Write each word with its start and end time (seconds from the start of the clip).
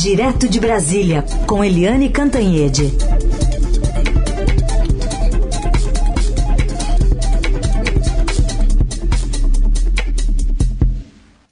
Direto 0.00 0.48
de 0.48 0.60
Brasília, 0.60 1.24
com 1.44 1.64
Eliane 1.64 2.08
Cantanhede. 2.08 2.84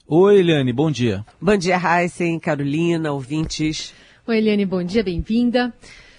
Oi, 0.07 0.39
Eliane, 0.39 0.73
bom 0.73 0.93
dia. 0.93 1.27
Bom 1.41 1.57
dia, 1.57 1.77
Heisen, 1.77 2.39
Carolina, 2.39 3.11
ouvintes. 3.11 3.93
Oi, 4.25 4.39
Eliane, 4.39 4.65
bom 4.65 4.85
dia, 4.85 5.03
bem-vinda. 5.03 5.75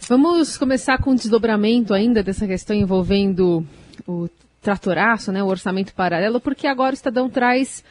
Vamos 0.09 0.57
começar 0.57 0.97
com 0.97 1.11
o 1.11 1.15
desdobramento 1.15 1.93
ainda 1.93 2.21
dessa 2.21 2.45
questão 2.45 2.75
envolvendo 2.75 3.65
o 4.05 4.27
tratoraço, 4.68 5.31
né, 5.31 5.41
o 5.41 5.47
orçamento 5.47 5.93
paralelo, 5.93 6.41
porque 6.41 6.68
agora 6.68 6.91
o 6.91 6.93
Estadão 6.93 7.29
traz 7.29 7.86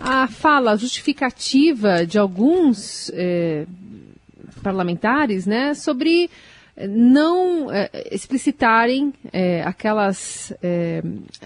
a 0.00 0.26
fala 0.26 0.74
justificativa 0.74 2.06
de 2.06 2.18
alguns 2.18 3.10
eh, 3.12 3.66
parlamentares, 4.62 5.44
né, 5.44 5.74
sobre 5.74 6.30
não 6.88 7.70
é, 7.70 7.88
explicitarem 8.10 9.14
aquelas, 9.64 10.52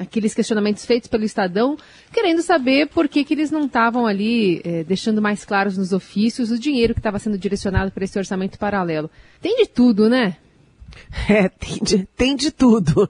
aqueles 0.01 0.33
questionamentos 0.33 0.87
feitos 0.87 1.07
pelo 1.07 1.23
Estadão, 1.23 1.77
querendo 2.11 2.41
saber 2.41 2.87
por 2.87 3.07
que, 3.07 3.23
que 3.25 3.35
eles 3.35 3.51
não 3.51 3.67
estavam 3.67 4.07
ali 4.07 4.63
deixando 4.87 5.21
mais 5.21 5.45
claros 5.45 5.77
nos 5.77 5.93
ofícios 5.93 6.51
o 6.51 6.59
dinheiro 6.59 6.95
que 6.95 7.01
estava 7.01 7.19
sendo 7.19 7.37
direcionado 7.37 7.91
para 7.91 8.05
esse 8.05 8.19
orçamento 8.19 8.59
paralelo. 8.59 9.11
Tem 9.39 9.55
de 9.57 9.67
tudo, 9.67 10.09
né? 10.09 10.39
É, 11.29 11.49
tem 11.49 11.79
de, 11.83 12.05
tem 12.17 12.37
de 12.37 12.51
tudo. 12.51 13.09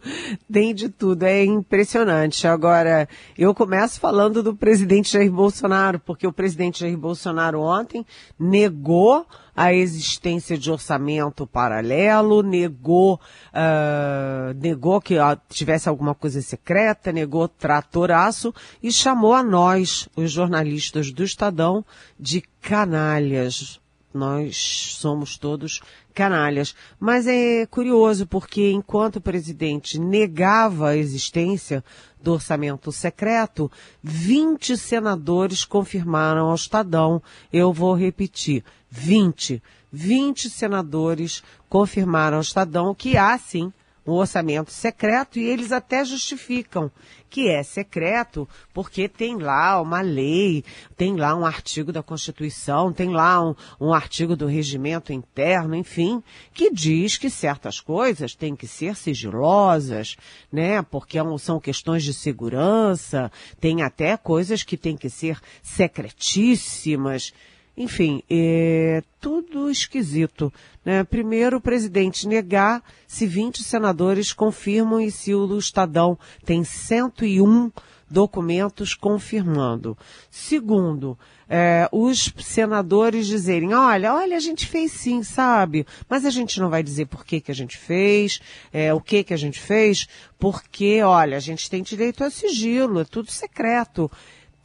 Tem 0.50 0.74
de 0.74 0.88
tudo. 0.88 1.23
É 1.24 1.45
impressionante. 1.45 2.46
Agora, 2.46 3.09
eu 3.36 3.55
começo 3.55 4.00
falando 4.00 4.42
do 4.42 4.55
presidente 4.55 5.12
Jair 5.12 5.30
Bolsonaro, 5.30 6.00
porque 6.00 6.27
o 6.27 6.33
presidente 6.33 6.80
Jair 6.80 6.96
Bolsonaro 6.96 7.60
ontem 7.60 8.05
negou 8.38 9.27
a 9.55 9.72
existência 9.74 10.56
de 10.56 10.70
orçamento 10.70 11.47
paralelo, 11.47 12.42
negou, 12.42 13.20
uh, 13.53 14.55
negou 14.60 15.00
que 15.00 15.19
uh, 15.19 15.38
tivesse 15.48 15.88
alguma 15.88 16.14
coisa 16.14 16.41
secreta, 16.41 17.12
negou 17.12 17.48
tratoraço 17.48 18.55
e 18.81 18.92
chamou 18.92 19.34
a 19.34 19.42
nós, 19.42 20.08
os 20.16 20.31
jornalistas 20.31 21.10
do 21.10 21.25
Estadão, 21.25 21.84
de 22.19 22.41
canalhas. 22.60 23.81
Nós 24.12 24.97
somos 24.98 25.37
todos 25.37 25.81
canalhas. 26.14 26.75
Mas 26.98 27.27
é 27.27 27.67
curioso 27.67 28.27
porque 28.27 28.70
enquanto 28.70 29.17
o 29.17 29.20
presidente 29.20 29.98
negava 29.98 30.89
a 30.89 30.97
existência 30.97 31.84
do 32.20 32.33
orçamento 32.33 32.91
secreto, 32.91 33.70
20 34.03 34.77
senadores 34.77 35.65
confirmaram 35.65 36.48
ao 36.48 36.55
Estadão. 36.55 37.23
Eu 37.53 37.73
vou 37.73 37.95
repetir, 37.95 38.65
20. 38.91 39.62
20 39.92 40.50
senadores 40.50 41.43
confirmaram 41.69 42.39
ao 42.39 42.43
Estadão 42.43 42.95
que 42.95 43.17
há 43.17 43.39
sim 43.39 43.72
um 44.09 44.14
orçamento 44.14 44.70
secreto 44.70 45.39
e 45.39 45.45
eles 45.45 45.70
até 45.70 46.05
justificam 46.05 46.91
que 47.28 47.48
é 47.48 47.62
secreto 47.62 48.48
porque 48.73 49.09
tem 49.09 49.37
lá 49.37 49.81
uma 49.81 50.00
lei, 50.00 50.65
tem 50.97 51.15
lá 51.15 51.37
um 51.37 51.45
artigo 51.45 51.92
da 51.92 52.03
Constituição, 52.03 52.91
tem 52.91 53.11
lá 53.11 53.42
um, 53.42 53.55
um 53.78 53.92
artigo 53.92 54.34
do 54.34 54.47
regimento 54.47 55.12
interno, 55.12 55.75
enfim, 55.75 56.23
que 56.55 56.70
diz 56.70 57.19
que 57.19 57.28
certas 57.28 57.81
coisas 57.81 58.34
têm 58.34 58.56
que 58.56 58.67
ser 58.67 58.97
sigilosas, 58.97 60.17
né? 60.50 60.81
Porque 60.83 61.19
são 61.39 61.61
questões 61.61 62.03
de 62.03 62.15
segurança, 62.15 63.31
tem 63.61 63.83
até 63.83 64.17
coisas 64.17 64.62
que 64.62 64.77
têm 64.77 64.97
que 64.97 65.11
ser 65.11 65.39
secretíssimas. 65.62 67.33
Enfim, 67.79 68.25
é 68.29 69.05
tudo 69.21 69.71
esquisito. 69.71 70.53
Né? 70.84 71.05
Primeiro, 71.05 71.59
o 71.59 71.61
presidente 71.61 72.27
negar 72.27 72.83
se 73.07 73.25
20 73.25 73.62
senadores 73.62 74.33
confirmam 74.33 75.01
e 75.01 75.12
se 75.12 75.33
o 75.33 75.56
Estadão 75.56 76.19
tem 76.44 76.65
101 76.65 77.71
documentos 78.11 78.94
confirmando. 78.94 79.97
Segundo, 80.28 81.17
é, 81.49 81.88
os 81.93 82.34
senadores 82.38 83.28
dizerem, 83.28 83.72
olha, 83.72 84.12
olha, 84.12 84.37
a 84.37 84.41
gente 84.41 84.67
fez 84.67 84.91
sim, 84.91 85.22
sabe? 85.22 85.87
Mas 86.09 86.25
a 86.25 86.31
gente 86.31 86.59
não 86.59 86.71
vai 86.71 86.83
dizer 86.83 87.06
por 87.06 87.25
que, 87.25 87.41
que 87.41 87.53
a 87.53 87.55
gente 87.55 87.78
fez, 87.78 88.41
é, 88.72 88.93
o 88.93 89.00
que 89.00 89.22
que 89.22 89.34
a 89.34 89.37
gente 89.37 89.61
fez, 89.61 90.09
porque, 90.37 91.00
olha, 91.00 91.37
a 91.37 91.41
gente 91.41 91.71
tem 91.71 91.81
direito 91.81 92.25
a 92.25 92.31
sigilo, 92.31 93.00
é 93.00 93.05
tudo 93.05 93.31
secreto 93.31 94.11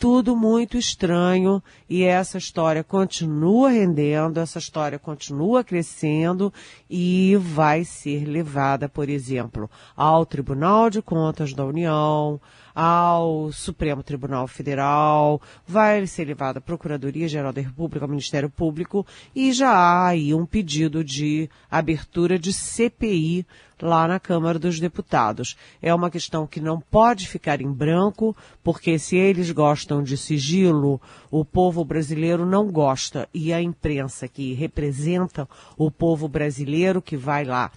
tudo 0.03 0.36
muito 0.36 0.78
estranho 0.78 1.64
e 1.90 2.03
essa 2.03 2.38
história 2.38 2.84
continua 2.84 3.69
rendendo, 3.69 4.38
essa 4.38 4.59
história 4.59 5.00
continua 5.00 5.64
crescendo 5.64 6.52
e 6.90 7.38
vai 7.40 7.86
ser 7.86 8.25
levada, 8.25 8.90
por 8.90 9.08
exemplo, 9.08 9.72
ao 9.96 10.25
Tribunal 10.25 10.90
de 10.90 11.02
Contas 11.02 11.53
da 11.53 11.64
União, 11.64 12.38
ao 12.73 13.51
Supremo 13.51 14.01
Tribunal 14.01 14.47
Federal, 14.47 15.41
vai 15.67 16.06
ser 16.07 16.25
levada 16.25 16.59
à 16.59 16.61
Procuradoria-Geral 16.61 17.53
da 17.53 17.61
República, 17.61 18.06
ao 18.06 18.09
Ministério 18.09 18.50
Público, 18.50 19.06
e 19.35 19.51
já 19.53 19.69
há 19.69 20.07
aí 20.07 20.34
um 20.34 20.45
pedido 20.45 21.03
de 21.03 21.50
abertura 21.69 22.39
de 22.39 22.51
CPI 22.51 23.45
lá 23.81 24.07
na 24.07 24.19
Câmara 24.19 24.57
dos 24.57 24.79
Deputados. 24.79 25.57
É 25.81 25.94
uma 25.94 26.09
questão 26.09 26.47
que 26.47 26.61
não 26.61 26.79
pode 26.79 27.28
ficar 27.28 27.61
em 27.61 27.72
branco, 27.72 28.35
porque 28.63 28.97
se 28.97 29.17
eles 29.17 29.51
gostam 29.51 30.01
de 30.01 30.17
sigilo, 30.17 31.01
o 31.29 31.44
povo 31.44 31.84
brasileiro 31.84 32.45
não 32.45 32.72
gosta. 32.72 33.28
E 33.34 33.51
a 33.51 33.61
imprensa 33.61 34.28
que 34.28 34.53
representa 34.53 35.47
o 35.78 35.91
povo 35.91 36.28
brasileiro, 36.28 37.01
que 37.01 37.17
vai 37.17 37.44
lá 37.44 37.72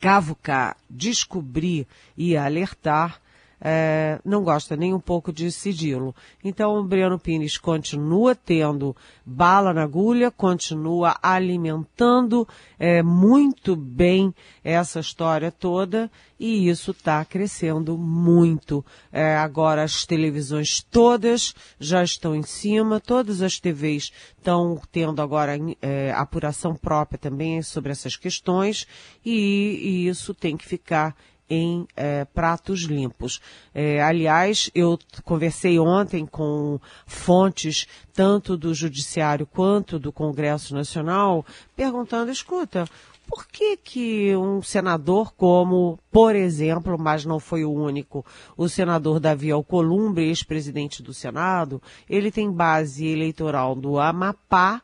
cavucar, 0.00 0.76
descobrir 0.88 1.86
e 2.16 2.36
alertar, 2.36 3.20
é, 3.60 4.20
não 4.24 4.42
gosta 4.42 4.76
nem 4.76 4.92
um 4.92 5.00
pouco 5.00 5.32
de 5.32 5.50
sigilo. 5.50 6.14
Então 6.42 6.78
o 6.78 6.84
Breno 6.84 7.18
Pires 7.18 7.56
continua 7.56 8.34
tendo 8.34 8.94
bala 9.24 9.72
na 9.72 9.82
agulha, 9.82 10.30
continua 10.30 11.16
alimentando 11.22 12.46
é, 12.78 13.02
muito 13.02 13.74
bem 13.74 14.34
essa 14.62 15.00
história 15.00 15.50
toda 15.50 16.10
e 16.38 16.68
isso 16.68 16.90
está 16.90 17.24
crescendo 17.24 17.96
muito. 17.96 18.84
É, 19.12 19.36
agora 19.36 19.82
as 19.82 20.04
televisões 20.04 20.82
todas 20.82 21.54
já 21.78 22.02
estão 22.02 22.34
em 22.34 22.42
cima, 22.42 23.00
todas 23.00 23.40
as 23.40 23.58
TVs 23.58 24.12
estão 24.36 24.80
tendo 24.92 25.22
agora 25.22 25.52
é, 25.80 26.12
apuração 26.12 26.74
própria 26.74 27.18
também 27.18 27.62
sobre 27.62 27.92
essas 27.92 28.16
questões 28.16 28.86
e, 29.24 29.78
e 29.82 30.08
isso 30.08 30.34
tem 30.34 30.56
que 30.56 30.66
ficar 30.66 31.16
em 31.48 31.86
é, 31.96 32.24
pratos 32.24 32.82
limpos. 32.82 33.40
É, 33.74 34.02
aliás, 34.02 34.70
eu 34.74 34.98
conversei 35.24 35.78
ontem 35.78 36.26
com 36.26 36.80
fontes 37.06 37.86
tanto 38.12 38.56
do 38.56 38.74
Judiciário 38.74 39.46
quanto 39.46 39.98
do 39.98 40.12
Congresso 40.12 40.74
Nacional, 40.74 41.44
perguntando, 41.76 42.30
escuta, 42.30 42.88
por 43.26 43.46
que 43.46 43.76
que 43.76 44.36
um 44.36 44.62
senador 44.62 45.32
como, 45.34 45.98
por 46.10 46.36
exemplo, 46.36 46.98
mas 46.98 47.24
não 47.24 47.40
foi 47.40 47.64
o 47.64 47.72
único, 47.72 48.24
o 48.56 48.68
senador 48.68 49.18
Davi 49.18 49.50
Alcolumbre, 49.50 50.26
ex-presidente 50.26 51.02
do 51.02 51.14
Senado, 51.14 51.82
ele 52.08 52.30
tem 52.30 52.50
base 52.50 53.06
eleitoral 53.06 53.74
do 53.74 53.98
Amapá 53.98 54.82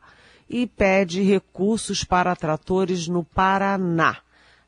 e 0.49 0.67
pede 0.67 1.21
recursos 1.21 2.03
para 2.03 2.35
tratores 2.35 3.07
no 3.07 3.23
Paraná 3.23 4.17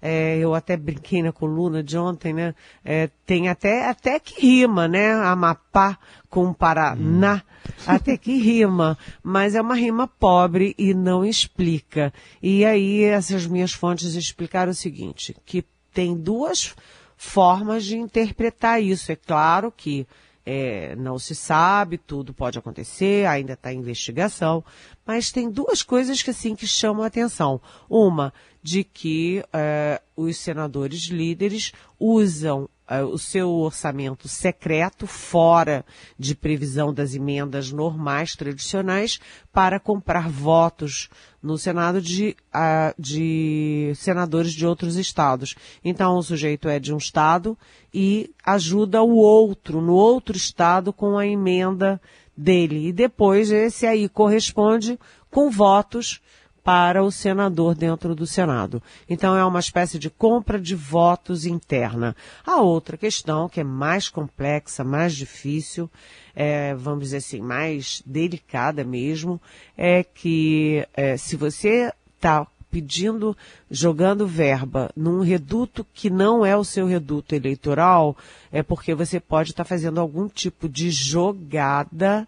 é, 0.05 0.37
eu 0.37 0.53
até 0.53 0.75
brinquei 0.75 1.23
na 1.23 1.31
coluna 1.31 1.81
de 1.81 1.97
ontem, 1.97 2.33
né? 2.33 2.53
É, 2.83 3.09
tem 3.25 3.47
até, 3.47 3.87
até 3.87 4.19
que 4.19 4.41
rima, 4.41 4.85
né? 4.85 5.13
Amapá 5.13 5.97
com 6.29 6.53
Paraná, 6.53 7.41
hum. 7.65 7.71
até 7.87 8.17
que 8.17 8.35
rima, 8.35 8.97
mas 9.23 9.55
é 9.55 9.61
uma 9.61 9.75
rima 9.75 10.05
pobre 10.05 10.75
e 10.77 10.93
não 10.93 11.23
explica. 11.23 12.13
E 12.41 12.65
aí 12.65 13.05
essas 13.05 13.47
minhas 13.47 13.71
fontes 13.71 14.15
explicaram 14.15 14.73
o 14.73 14.75
seguinte, 14.75 15.33
que 15.45 15.63
tem 15.93 16.17
duas 16.17 16.75
formas 17.15 17.85
de 17.85 17.95
interpretar 17.95 18.83
isso. 18.83 19.09
É 19.09 19.15
claro 19.15 19.71
que 19.71 20.05
é, 20.45 20.95
não 20.95 21.17
se 21.17 21.33
sabe, 21.33 21.97
tudo 21.97 22.33
pode 22.33 22.59
acontecer, 22.59 23.25
ainda 23.25 23.53
está 23.53 23.71
em 23.71 23.79
investigação, 23.79 24.63
mas 25.05 25.31
tem 25.31 25.49
duas 25.49 25.81
coisas 25.81 26.21
que 26.21 26.29
assim 26.29 26.55
que 26.55 26.67
chamam 26.67 27.03
a 27.03 27.07
atenção. 27.07 27.61
Uma, 27.89 28.33
de 28.61 28.83
que 28.83 29.43
é, 29.53 30.01
os 30.15 30.37
senadores 30.37 31.07
líderes 31.07 31.71
usam 31.99 32.69
é, 32.87 33.01
o 33.01 33.17
seu 33.17 33.49
orçamento 33.49 34.27
secreto, 34.27 35.07
fora 35.07 35.85
de 36.19 36.35
previsão 36.35 36.93
das 36.93 37.15
emendas 37.15 37.71
normais, 37.71 38.35
tradicionais, 38.35 39.19
para 39.51 39.79
comprar 39.79 40.29
votos 40.29 41.09
no 41.41 41.57
Senado 41.57 42.01
de, 42.01 42.35
uh, 42.53 42.93
de 42.97 43.93
senadores 43.95 44.53
de 44.53 44.65
outros 44.65 44.97
estados. 44.97 45.55
Então, 45.83 46.17
o 46.17 46.23
sujeito 46.23 46.67
é 46.67 46.79
de 46.79 46.93
um 46.93 46.97
estado 46.97 47.57
e 47.93 48.29
ajuda 48.45 49.01
o 49.01 49.15
outro, 49.15 49.81
no 49.81 49.93
outro 49.93 50.35
estado, 50.35 50.91
com 50.91 51.17
a 51.17 51.25
emenda 51.25 52.01
dele. 52.35 52.87
E 52.87 52.91
depois 52.91 53.51
esse 53.51 53.85
aí 53.85 54.09
corresponde 54.09 54.99
com 55.29 55.49
votos 55.49 56.21
para 56.63 57.03
o 57.03 57.11
senador 57.11 57.75
dentro 57.75 58.15
do 58.15 58.25
Senado. 58.25 58.81
Então 59.09 59.35
é 59.35 59.43
uma 59.43 59.59
espécie 59.59 59.99
de 59.99 60.09
compra 60.09 60.59
de 60.59 60.75
votos 60.75 61.45
interna. 61.45 62.15
A 62.45 62.61
outra 62.61 62.95
questão, 62.95 63.49
que 63.49 63.59
é 63.59 63.63
mais 63.63 64.07
complexa, 64.07 64.83
mais 64.83 65.13
difícil, 65.13 65.89
é, 66.33 66.73
vamos 66.73 67.05
dizer 67.05 67.17
assim, 67.17 67.41
mais 67.41 68.01
delicada 68.05 68.83
mesmo, 68.83 69.41
é 69.77 70.03
que 70.03 70.87
é, 70.93 71.17
se 71.17 71.35
você 71.35 71.91
está 72.15 72.47
pedindo, 72.71 73.37
jogando 73.69 74.25
verba 74.25 74.89
num 74.95 75.19
reduto 75.19 75.85
que 75.93 76.09
não 76.09 76.43
é 76.43 76.57
o 76.57 76.63
seu 76.63 76.87
reduto 76.87 77.35
eleitoral, 77.35 78.17
é 78.51 78.63
porque 78.63 78.95
você 78.95 79.19
pode 79.19 79.51
estar 79.51 79.63
tá 79.63 79.67
fazendo 79.69 79.99
algum 79.99 80.27
tipo 80.27 80.67
de 80.67 80.89
jogada, 80.89 82.27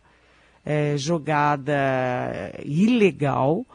é, 0.63 0.95
jogada 0.97 1.73
ilegal, 2.63 3.65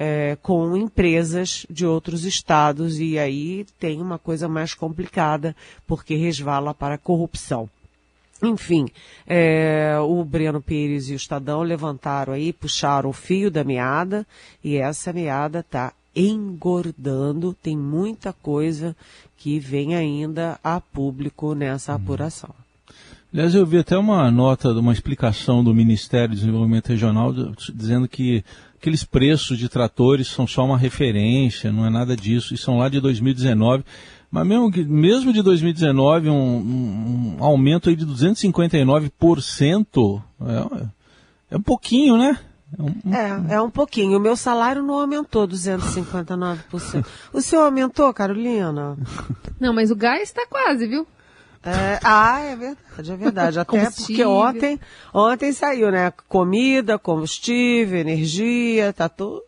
é, 0.00 0.38
com 0.40 0.76
empresas 0.76 1.66
de 1.68 1.84
outros 1.84 2.24
estados 2.24 3.00
e 3.00 3.18
aí 3.18 3.66
tem 3.80 4.00
uma 4.00 4.16
coisa 4.16 4.48
mais 4.48 4.72
complicada 4.72 5.56
porque 5.88 6.14
resvala 6.14 6.72
para 6.72 6.94
a 6.94 6.98
corrupção. 6.98 7.68
Enfim, 8.40 8.86
é, 9.26 9.98
o 9.98 10.24
Breno 10.24 10.62
Pires 10.62 11.10
e 11.10 11.14
o 11.14 11.16
Estadão 11.16 11.62
levantaram 11.62 12.32
aí, 12.32 12.52
puxaram 12.52 13.10
o 13.10 13.12
fio 13.12 13.50
da 13.50 13.64
meada 13.64 14.24
e 14.62 14.76
essa 14.76 15.12
meada 15.12 15.58
está 15.58 15.92
engordando, 16.14 17.52
tem 17.60 17.76
muita 17.76 18.32
coisa 18.32 18.94
que 19.36 19.58
vem 19.58 19.96
ainda 19.96 20.60
a 20.62 20.80
público 20.80 21.56
nessa 21.56 21.90
uhum. 21.92 21.98
apuração. 21.98 22.54
Aliás, 23.32 23.54
eu 23.54 23.66
vi 23.66 23.78
até 23.78 23.98
uma 23.98 24.30
nota, 24.30 24.70
uma 24.70 24.92
explicação 24.92 25.62
do 25.62 25.74
Ministério 25.74 26.30
do 26.30 26.36
Desenvolvimento 26.36 26.88
Regional 26.88 27.34
dizendo 27.74 28.08
que 28.08 28.42
aqueles 28.78 29.04
preços 29.04 29.58
de 29.58 29.68
tratores 29.68 30.28
são 30.28 30.46
só 30.46 30.64
uma 30.64 30.78
referência, 30.78 31.72
não 31.72 31.84
é 31.84 31.90
nada 31.90 32.16
disso, 32.16 32.54
e 32.54 32.58
são 32.58 32.78
lá 32.78 32.88
de 32.88 33.00
2019. 33.00 33.84
Mas 34.30 34.46
mesmo, 34.46 34.70
mesmo 34.86 35.32
de 35.32 35.42
2019, 35.42 36.28
um, 36.28 36.34
um, 36.34 37.36
um 37.38 37.44
aumento 37.44 37.88
aí 37.88 37.96
de 37.96 38.06
259%, 38.06 40.22
é, 40.40 40.86
é 41.50 41.56
um 41.56 41.62
pouquinho, 41.62 42.16
né? 42.16 42.38
É 42.78 42.82
um, 42.82 42.94
é, 43.14 43.54
é 43.54 43.60
um 43.60 43.70
pouquinho. 43.70 44.16
O 44.18 44.20
meu 44.20 44.36
salário 44.36 44.82
não 44.82 45.00
aumentou 45.00 45.48
259%. 45.48 47.04
o 47.32 47.40
seu 47.40 47.62
aumentou, 47.62 48.12
Carolina? 48.12 48.96
Não, 49.58 49.74
mas 49.74 49.90
o 49.90 49.96
gás 49.96 50.22
está 50.22 50.46
quase, 50.46 50.86
viu? 50.86 51.06
É, 51.68 52.00
ah, 52.02 52.40
é 52.40 52.56
verdade, 52.56 53.12
é 53.12 53.16
verdade. 53.16 53.58
Até 53.60 53.90
porque 53.90 54.24
ontem, 54.24 54.80
ontem 55.12 55.52
saiu, 55.52 55.90
né? 55.90 56.12
Comida, 56.28 56.98
combustível, 56.98 57.98
energia, 57.98 58.92
tá 58.92 59.08
tudo 59.08 59.38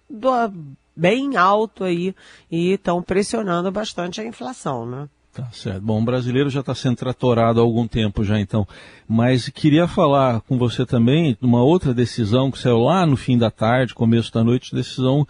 bem 0.94 1.36
alto 1.36 1.84
aí 1.84 2.14
e 2.50 2.72
estão 2.72 3.02
pressionando 3.02 3.70
bastante 3.70 4.20
a 4.20 4.24
inflação, 4.24 4.84
né? 4.84 5.08
Tá 5.32 5.48
certo. 5.52 5.80
Bom, 5.80 6.02
o 6.02 6.04
brasileiro 6.04 6.50
já 6.50 6.60
está 6.60 6.74
sendo 6.74 6.96
tratorado 6.96 7.60
há 7.60 7.62
algum 7.62 7.86
tempo 7.86 8.24
já 8.24 8.38
então. 8.38 8.66
Mas 9.08 9.48
queria 9.48 9.86
falar 9.86 10.40
com 10.42 10.58
você 10.58 10.84
também 10.84 11.36
de 11.40 11.46
uma 11.46 11.62
outra 11.62 11.94
decisão 11.94 12.50
que 12.50 12.58
saiu 12.58 12.78
lá 12.78 13.06
no 13.06 13.16
fim 13.16 13.38
da 13.38 13.50
tarde, 13.50 13.94
começo 13.94 14.32
da 14.32 14.42
noite, 14.42 14.74
decisão 14.74 15.26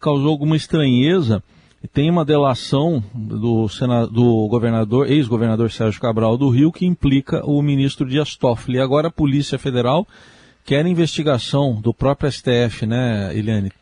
causou 0.00 0.30
alguma 0.30 0.56
estranheza 0.56 1.42
tem 1.88 2.10
uma 2.10 2.24
delação 2.24 3.02
do, 3.12 3.66
do 4.10 4.48
governador, 4.48 5.10
ex-governador 5.10 5.70
Sérgio 5.70 6.00
Cabral 6.00 6.36
do 6.36 6.48
Rio, 6.48 6.72
que 6.72 6.86
implica 6.86 7.44
o 7.44 7.60
ministro 7.60 8.08
Dias 8.08 8.36
Toffoli. 8.36 8.80
Agora 8.80 9.08
a 9.08 9.12
Polícia 9.12 9.58
Federal 9.58 10.06
quer 10.64 10.86
investigação 10.86 11.80
do 11.80 11.92
próprio 11.92 12.30
STF, 12.30 12.86
né, 12.86 13.36
Eliane? 13.36 13.72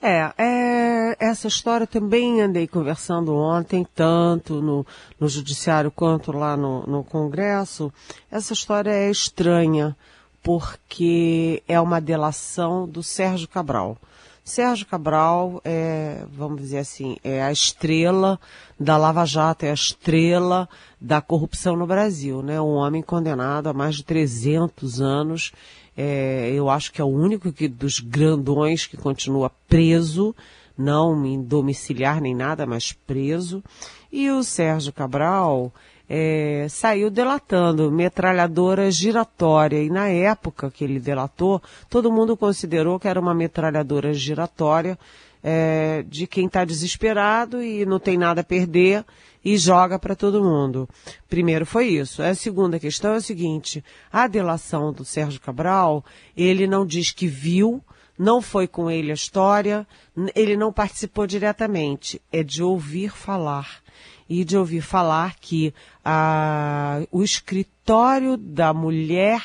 É, 0.00 0.32
é, 0.36 1.16
essa 1.18 1.48
história 1.48 1.86
também 1.86 2.42
andei 2.42 2.66
conversando 2.66 3.34
ontem, 3.34 3.86
tanto 3.94 4.60
no, 4.60 4.86
no 5.18 5.28
Judiciário 5.28 5.90
quanto 5.90 6.30
lá 6.30 6.56
no, 6.56 6.86
no 6.86 7.02
Congresso. 7.02 7.92
Essa 8.30 8.52
história 8.52 8.90
é 8.90 9.10
estranha, 9.10 9.96
porque 10.42 11.62
é 11.66 11.80
uma 11.80 12.00
delação 12.00 12.86
do 12.86 13.02
Sérgio 13.02 13.48
Cabral. 13.48 13.96
Sérgio 14.44 14.84
Cabral 14.84 15.58
é, 15.64 16.22
vamos 16.30 16.60
dizer 16.60 16.76
assim, 16.76 17.16
é 17.24 17.42
a 17.42 17.50
estrela 17.50 18.38
da 18.78 18.98
Lava 18.98 19.24
Jato, 19.24 19.64
é 19.64 19.70
a 19.70 19.74
estrela 19.74 20.68
da 21.00 21.22
corrupção 21.22 21.74
no 21.74 21.86
Brasil, 21.86 22.42
né? 22.42 22.60
Um 22.60 22.74
homem 22.74 23.00
condenado 23.02 23.68
a 23.68 23.72
mais 23.72 23.96
de 23.96 24.04
300 24.04 25.00
anos. 25.00 25.50
É, 25.96 26.50
eu 26.52 26.68
acho 26.68 26.92
que 26.92 27.00
é 27.00 27.04
o 27.04 27.08
único 27.08 27.50
que, 27.52 27.66
dos 27.66 28.00
grandões 28.00 28.86
que 28.86 28.98
continua 28.98 29.50
preso, 29.66 30.36
não 30.76 31.24
em 31.24 31.42
domiciliar 31.42 32.20
nem 32.20 32.34
nada, 32.34 32.66
mas 32.66 32.92
preso. 32.92 33.64
E 34.12 34.30
o 34.30 34.44
Sérgio 34.44 34.92
Cabral, 34.92 35.72
é, 36.08 36.66
saiu 36.68 37.10
delatando 37.10 37.90
metralhadora 37.90 38.90
giratória. 38.90 39.82
E 39.82 39.90
na 39.90 40.08
época 40.08 40.70
que 40.70 40.84
ele 40.84 41.00
delatou, 41.00 41.62
todo 41.88 42.12
mundo 42.12 42.36
considerou 42.36 42.98
que 42.98 43.08
era 43.08 43.20
uma 43.20 43.34
metralhadora 43.34 44.12
giratória 44.12 44.98
é, 45.42 46.04
de 46.08 46.26
quem 46.26 46.46
está 46.46 46.64
desesperado 46.64 47.62
e 47.62 47.84
não 47.84 47.98
tem 47.98 48.16
nada 48.16 48.40
a 48.40 48.44
perder 48.44 49.04
e 49.44 49.58
joga 49.58 49.98
para 49.98 50.16
todo 50.16 50.42
mundo. 50.42 50.88
Primeiro 51.28 51.66
foi 51.66 51.88
isso. 51.88 52.22
A 52.22 52.34
segunda 52.34 52.78
questão 52.78 53.12
é 53.12 53.16
a 53.16 53.20
seguinte: 53.20 53.84
a 54.10 54.26
delação 54.26 54.92
do 54.92 55.04
Sérgio 55.04 55.40
Cabral, 55.40 56.02
ele 56.34 56.66
não 56.66 56.86
diz 56.86 57.10
que 57.10 57.26
viu, 57.26 57.82
não 58.18 58.40
foi 58.40 58.66
com 58.66 58.90
ele 58.90 59.10
a 59.10 59.14
história, 59.14 59.86
ele 60.34 60.56
não 60.56 60.72
participou 60.72 61.26
diretamente, 61.26 62.20
é 62.32 62.42
de 62.42 62.62
ouvir 62.62 63.10
falar. 63.10 63.82
E 64.28 64.42
de 64.42 64.56
ouvir 64.56 64.80
falar 64.80 65.36
que 65.38 65.74
a, 66.02 67.02
o 67.12 67.22
escritório 67.22 68.38
da 68.38 68.72
mulher, 68.72 69.42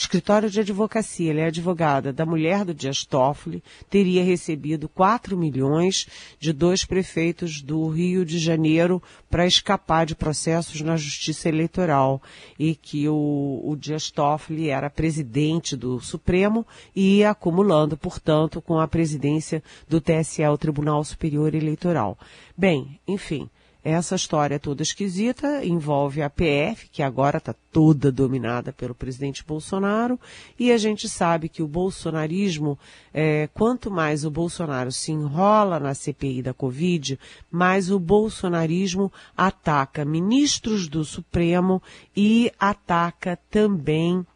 escritório 0.00 0.48
de 0.48 0.60
advocacia, 0.60 1.30
ela 1.30 1.40
é 1.40 1.46
advogada 1.46 2.12
da 2.12 2.24
mulher 2.24 2.64
do 2.64 2.72
Dias 2.72 3.04
Toffoli, 3.04 3.62
teria 3.88 4.24
recebido 4.24 4.88
4 4.88 5.36
milhões 5.36 6.06
de 6.38 6.52
dois 6.52 6.84
prefeitos 6.84 7.60
do 7.60 7.86
Rio 7.88 8.24
de 8.24 8.38
Janeiro 8.38 9.02
para 9.28 9.46
escapar 9.46 10.06
de 10.06 10.14
processos 10.14 10.80
na 10.80 10.96
justiça 10.96 11.48
eleitoral. 11.48 12.22
E 12.58 12.74
que 12.74 13.08
o, 13.08 13.60
o 13.62 13.76
Dias 13.76 14.10
Toffoli 14.10 14.70
era 14.70 14.88
presidente 14.88 15.76
do 15.76 16.00
Supremo 16.00 16.66
e 16.96 17.18
ia 17.18 17.30
acumulando, 17.30 17.96
portanto, 17.96 18.62
com 18.62 18.78
a 18.80 18.88
presidência 18.88 19.62
do 19.88 20.00
TSE, 20.00 20.42
o 20.46 20.56
Tribunal 20.56 21.04
Superior 21.04 21.54
Eleitoral. 21.54 22.18
Bem, 22.56 22.98
enfim, 23.06 23.50
essa 23.82 24.14
história 24.14 24.58
toda 24.58 24.82
esquisita 24.82 25.64
envolve 25.64 26.20
a 26.20 26.28
PF, 26.28 26.88
que 26.90 27.02
agora 27.02 27.38
está 27.38 27.54
toda 27.72 28.12
dominada 28.12 28.72
pelo 28.72 28.94
presidente 28.94 29.44
Bolsonaro, 29.44 30.20
e 30.58 30.70
a 30.70 30.76
gente 30.76 31.08
sabe 31.08 31.48
que 31.48 31.62
o 31.62 31.66
bolsonarismo, 31.66 32.78
é, 33.12 33.48
quanto 33.54 33.90
mais 33.90 34.24
o 34.24 34.30
Bolsonaro 34.30 34.92
se 34.92 35.12
enrola 35.12 35.80
na 35.80 35.94
CPI 35.94 36.42
da 36.42 36.52
Covid, 36.52 37.18
mais 37.50 37.90
o 37.90 37.98
bolsonarismo 37.98 39.10
ataca 39.36 40.04
ministros 40.04 40.86
do 40.86 41.04
Supremo 41.04 41.82
e 42.14 42.52
ataca 42.58 43.38
também 43.50 44.26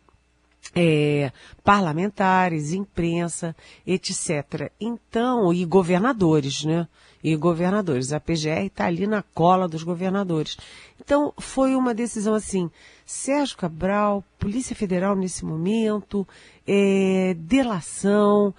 é, 0.74 1.30
parlamentares, 1.62 2.72
imprensa, 2.72 3.54
etc. 3.86 4.72
Então, 4.80 5.52
e 5.52 5.64
governadores, 5.64 6.64
né? 6.64 6.88
E 7.24 7.34
governadores. 7.34 8.12
A 8.12 8.20
PGR 8.20 8.66
está 8.66 8.84
ali 8.84 9.06
na 9.06 9.22
cola 9.22 9.66
dos 9.66 9.82
governadores. 9.82 10.58
Então, 11.00 11.32
foi 11.38 11.74
uma 11.74 11.94
decisão 11.94 12.34
assim. 12.34 12.70
Sérgio 13.06 13.56
Cabral, 13.56 14.22
Polícia 14.38 14.76
Federal 14.76 15.16
nesse 15.16 15.44
momento, 15.44 16.28
é, 16.66 17.34
delação, 17.38 18.54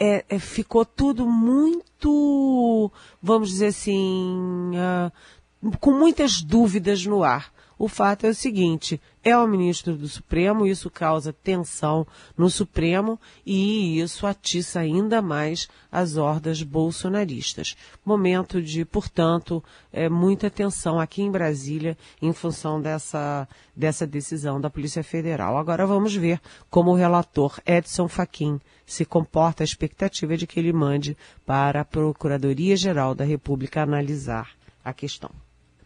é, 0.00 0.24
é, 0.30 0.38
ficou 0.38 0.82
tudo 0.84 1.26
muito, 1.26 2.90
vamos 3.22 3.50
dizer 3.50 3.66
assim, 3.66 4.70
uh, 4.74 5.76
com 5.78 5.92
muitas 5.92 6.40
dúvidas 6.40 7.04
no 7.04 7.22
ar. 7.22 7.52
O 7.80 7.88
fato 7.88 8.26
é 8.26 8.28
o 8.28 8.34
seguinte, 8.34 9.00
é 9.24 9.34
o 9.34 9.48
ministro 9.48 9.96
do 9.96 10.06
Supremo, 10.06 10.66
isso 10.66 10.90
causa 10.90 11.32
tensão 11.32 12.06
no 12.36 12.50
Supremo 12.50 13.18
e 13.44 13.98
isso 13.98 14.26
atiça 14.26 14.80
ainda 14.80 15.22
mais 15.22 15.66
as 15.90 16.18
hordas 16.18 16.62
bolsonaristas. 16.62 17.74
Momento 18.04 18.60
de, 18.60 18.84
portanto, 18.84 19.64
é, 19.90 20.10
muita 20.10 20.50
tensão 20.50 21.00
aqui 21.00 21.22
em 21.22 21.30
Brasília 21.30 21.96
em 22.20 22.34
função 22.34 22.82
dessa, 22.82 23.48
dessa 23.74 24.06
decisão 24.06 24.60
da 24.60 24.68
Polícia 24.68 25.02
Federal. 25.02 25.56
Agora 25.56 25.86
vamos 25.86 26.14
ver 26.14 26.38
como 26.68 26.90
o 26.90 26.96
relator 26.96 27.58
Edson 27.64 28.08
Fachin 28.08 28.60
se 28.84 29.06
comporta 29.06 29.62
a 29.62 29.64
expectativa 29.64 30.36
de 30.36 30.46
que 30.46 30.60
ele 30.60 30.70
mande 30.70 31.16
para 31.46 31.80
a 31.80 31.84
Procuradoria-Geral 31.86 33.14
da 33.14 33.24
República 33.24 33.82
analisar 33.82 34.50
a 34.84 34.92
questão. 34.92 35.30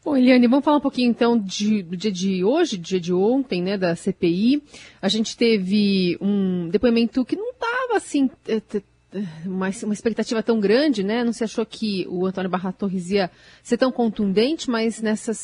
Bom, 0.04 0.18
Eliane, 0.18 0.46
vamos 0.46 0.66
falar 0.66 0.76
um 0.76 0.82
pouquinho 0.82 1.08
então 1.08 1.38
de, 1.38 1.82
do 1.82 1.96
dia 1.96 2.12
de 2.12 2.44
hoje, 2.44 2.76
do 2.76 2.82
dia 2.82 3.00
de 3.00 3.10
ontem, 3.10 3.62
né, 3.62 3.78
da 3.78 3.96
CPI. 3.96 4.62
A 5.00 5.08
gente 5.08 5.34
teve 5.34 6.18
um 6.20 6.68
depoimento 6.68 7.24
que 7.24 7.34
não 7.34 7.52
estava 7.52 7.96
assim 7.96 8.28
uma, 9.46 9.70
uma, 9.70 9.94
expectativa 9.94 10.42
tão 10.42 10.60
grande, 10.60 11.02
né? 11.02 11.24
Não 11.24 11.32
se 11.32 11.42
achou 11.42 11.64
que 11.64 12.06
o 12.10 12.26
Antônio 12.26 12.50
Barra 12.50 12.70
Torres 12.70 13.10
ia 13.10 13.30
ser 13.62 13.78
tão 13.78 13.90
contundente, 13.90 14.68
mas 14.68 15.00
nessas 15.00 15.38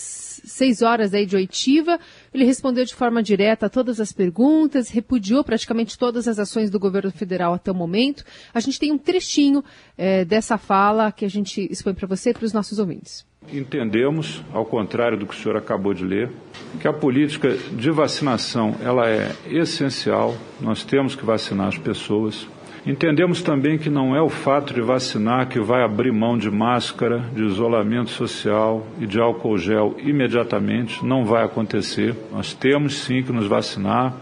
seis 0.44 0.82
horas 0.82 1.14
aí 1.14 1.24
de 1.24 1.36
oitiva, 1.36 1.98
ele 2.34 2.44
respondeu 2.44 2.84
de 2.84 2.94
forma 2.94 3.22
direta 3.22 3.64
a 3.64 3.70
todas 3.70 3.98
as 3.98 4.12
perguntas, 4.12 4.90
repudiou 4.90 5.42
praticamente 5.42 5.96
todas 5.96 6.28
as 6.28 6.38
ações 6.38 6.68
do 6.68 6.78
governo 6.78 7.10
federal 7.10 7.54
até 7.54 7.70
o 7.70 7.74
momento. 7.74 8.24
A 8.52 8.60
gente 8.60 8.78
tem 8.78 8.92
um 8.92 8.98
trechinho 8.98 9.64
é, 9.96 10.22
dessa 10.22 10.58
fala 10.58 11.12
que 11.12 11.24
a 11.24 11.30
gente 11.30 11.66
expõe 11.70 11.94
para 11.94 12.06
você 12.06 12.30
e 12.30 12.34
para 12.34 12.44
os 12.44 12.52
nossos 12.52 12.78
ouvintes. 12.78 13.29
Entendemos, 13.48 14.44
ao 14.52 14.66
contrário 14.66 15.16
do 15.16 15.26
que 15.26 15.34
o 15.34 15.36
senhor 15.36 15.56
acabou 15.56 15.94
de 15.94 16.04
ler, 16.04 16.30
que 16.78 16.86
a 16.86 16.92
política 16.92 17.56
de 17.72 17.90
vacinação 17.90 18.76
ela 18.84 19.08
é 19.08 19.32
essencial. 19.46 20.36
Nós 20.60 20.84
temos 20.84 21.16
que 21.16 21.24
vacinar 21.24 21.68
as 21.68 21.78
pessoas. 21.78 22.46
Entendemos 22.86 23.42
também 23.42 23.78
que 23.78 23.88
não 23.88 24.14
é 24.14 24.20
o 24.20 24.28
fato 24.28 24.74
de 24.74 24.82
vacinar 24.82 25.48
que 25.48 25.58
vai 25.58 25.82
abrir 25.82 26.12
mão 26.12 26.36
de 26.36 26.50
máscara, 26.50 27.18
de 27.34 27.42
isolamento 27.42 28.10
social 28.10 28.86
e 29.00 29.06
de 29.06 29.18
álcool 29.18 29.56
gel 29.56 29.96
imediatamente. 29.98 31.04
Não 31.04 31.24
vai 31.24 31.42
acontecer. 31.42 32.14
Nós 32.30 32.52
temos 32.52 32.98
sim 32.98 33.22
que 33.22 33.32
nos 33.32 33.46
vacinar. 33.46 34.14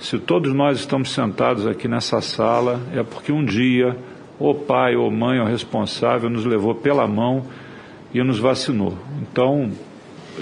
Se 0.00 0.18
todos 0.18 0.52
nós 0.54 0.78
estamos 0.78 1.12
sentados 1.12 1.66
aqui 1.66 1.86
nessa 1.86 2.22
sala, 2.22 2.80
é 2.92 3.02
porque 3.02 3.30
um 3.30 3.44
dia 3.44 3.96
o 4.38 4.54
pai 4.54 4.96
ou 4.96 5.10
mãe 5.10 5.38
ou 5.38 5.46
responsável 5.46 6.30
nos 6.30 6.44
levou 6.46 6.74
pela 6.74 7.06
mão 7.06 7.44
e 8.12 8.22
nos 8.22 8.38
vacinou. 8.38 8.96
Então, 9.20 9.70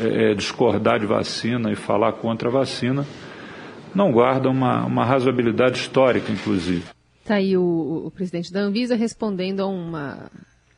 é, 0.01 0.33
é, 0.33 0.35
discordar 0.35 0.99
de 0.99 1.07
vacina 1.07 1.71
e 1.71 1.77
falar 1.77 2.13
contra 2.15 2.49
a 2.49 2.53
vacina 2.53 3.07
não 3.95 4.11
guarda 4.11 4.51
uma, 4.51 4.85
uma 4.85 5.05
razoabilidade 5.05 5.79
histórica, 5.79 6.33
inclusive. 6.33 6.85
Está 7.21 7.37
aí 7.37 7.57
o, 7.57 8.03
o, 8.07 8.11
presidente 8.11 8.53
da 8.53 8.61
Anvisa 8.61 8.97
respondendo 8.97 9.61
a 9.61 9.67
uma 9.67 10.31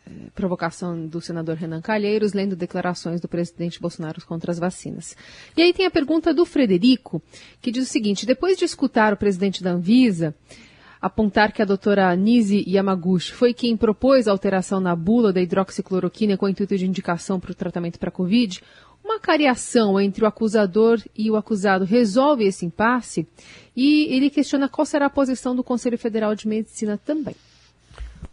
é, 0.07 0.11
provocação 0.35 1.07
do 1.07 1.21
senador 1.21 1.57
Renan 1.57 1.81
Calheiros, 1.81 2.35
lendo 2.35 2.55
declarações 2.55 3.21
do 3.21 3.27
presidente 3.27 3.81
Bolsonaro 3.81 4.25
contra 4.27 4.53
as 4.53 4.59
vacinas. 4.59 5.17
E 5.57 5.63
aí 5.63 5.73
tem 5.73 5.87
a 5.87 5.91
pergunta 5.91 6.35
do 6.35 6.45
Frederico, 6.45 7.23
que 7.61 7.71
diz 7.71 7.89
o 7.89 7.91
seguinte: 7.91 8.27
depois 8.27 8.59
de 8.59 8.65
escutar 8.67 9.13
o 9.15 9.17
presidente 9.17 9.63
da 9.63 9.73
Anvisa 9.73 10.35
apontar 11.01 11.53
que 11.53 11.63
a 11.63 11.65
doutora 11.65 12.15
Nise 12.15 12.65
Yamaguchi 12.67 13.33
foi 13.33 13.53
quem 13.53 13.77
propôs 13.77 14.27
a 14.27 14.33
alteração 14.33 14.81
na 14.81 14.95
bula 14.97 15.33
da 15.33 15.41
hidroxicloroquina 15.41 16.37
com 16.37 16.47
o 16.47 16.49
intuito 16.49 16.77
de 16.77 16.87
indicação 16.87 17.39
para 17.39 17.53
o 17.53 17.55
tratamento 17.55 17.99
para 17.99 18.09
a 18.09 18.13
Covid, 18.13 18.63
uma 19.05 19.21
cariação 19.21 20.01
entre 20.01 20.25
o 20.25 20.27
acusador 20.27 21.01
e 21.17 21.31
o 21.31 21.37
acusado 21.37 21.85
resolve 21.85 22.45
esse 22.45 22.67
impasse? 22.67 23.27
E 23.77 24.13
ele 24.13 24.31
questiona 24.31 24.69
qual 24.69 24.85
será 24.85 25.07
a 25.07 25.11
posição 25.11 25.55
do 25.55 25.63
Conselho 25.63 25.97
Federal 25.97 26.35
de 26.35 26.49
Medicina 26.49 26.99
também. 26.99 27.37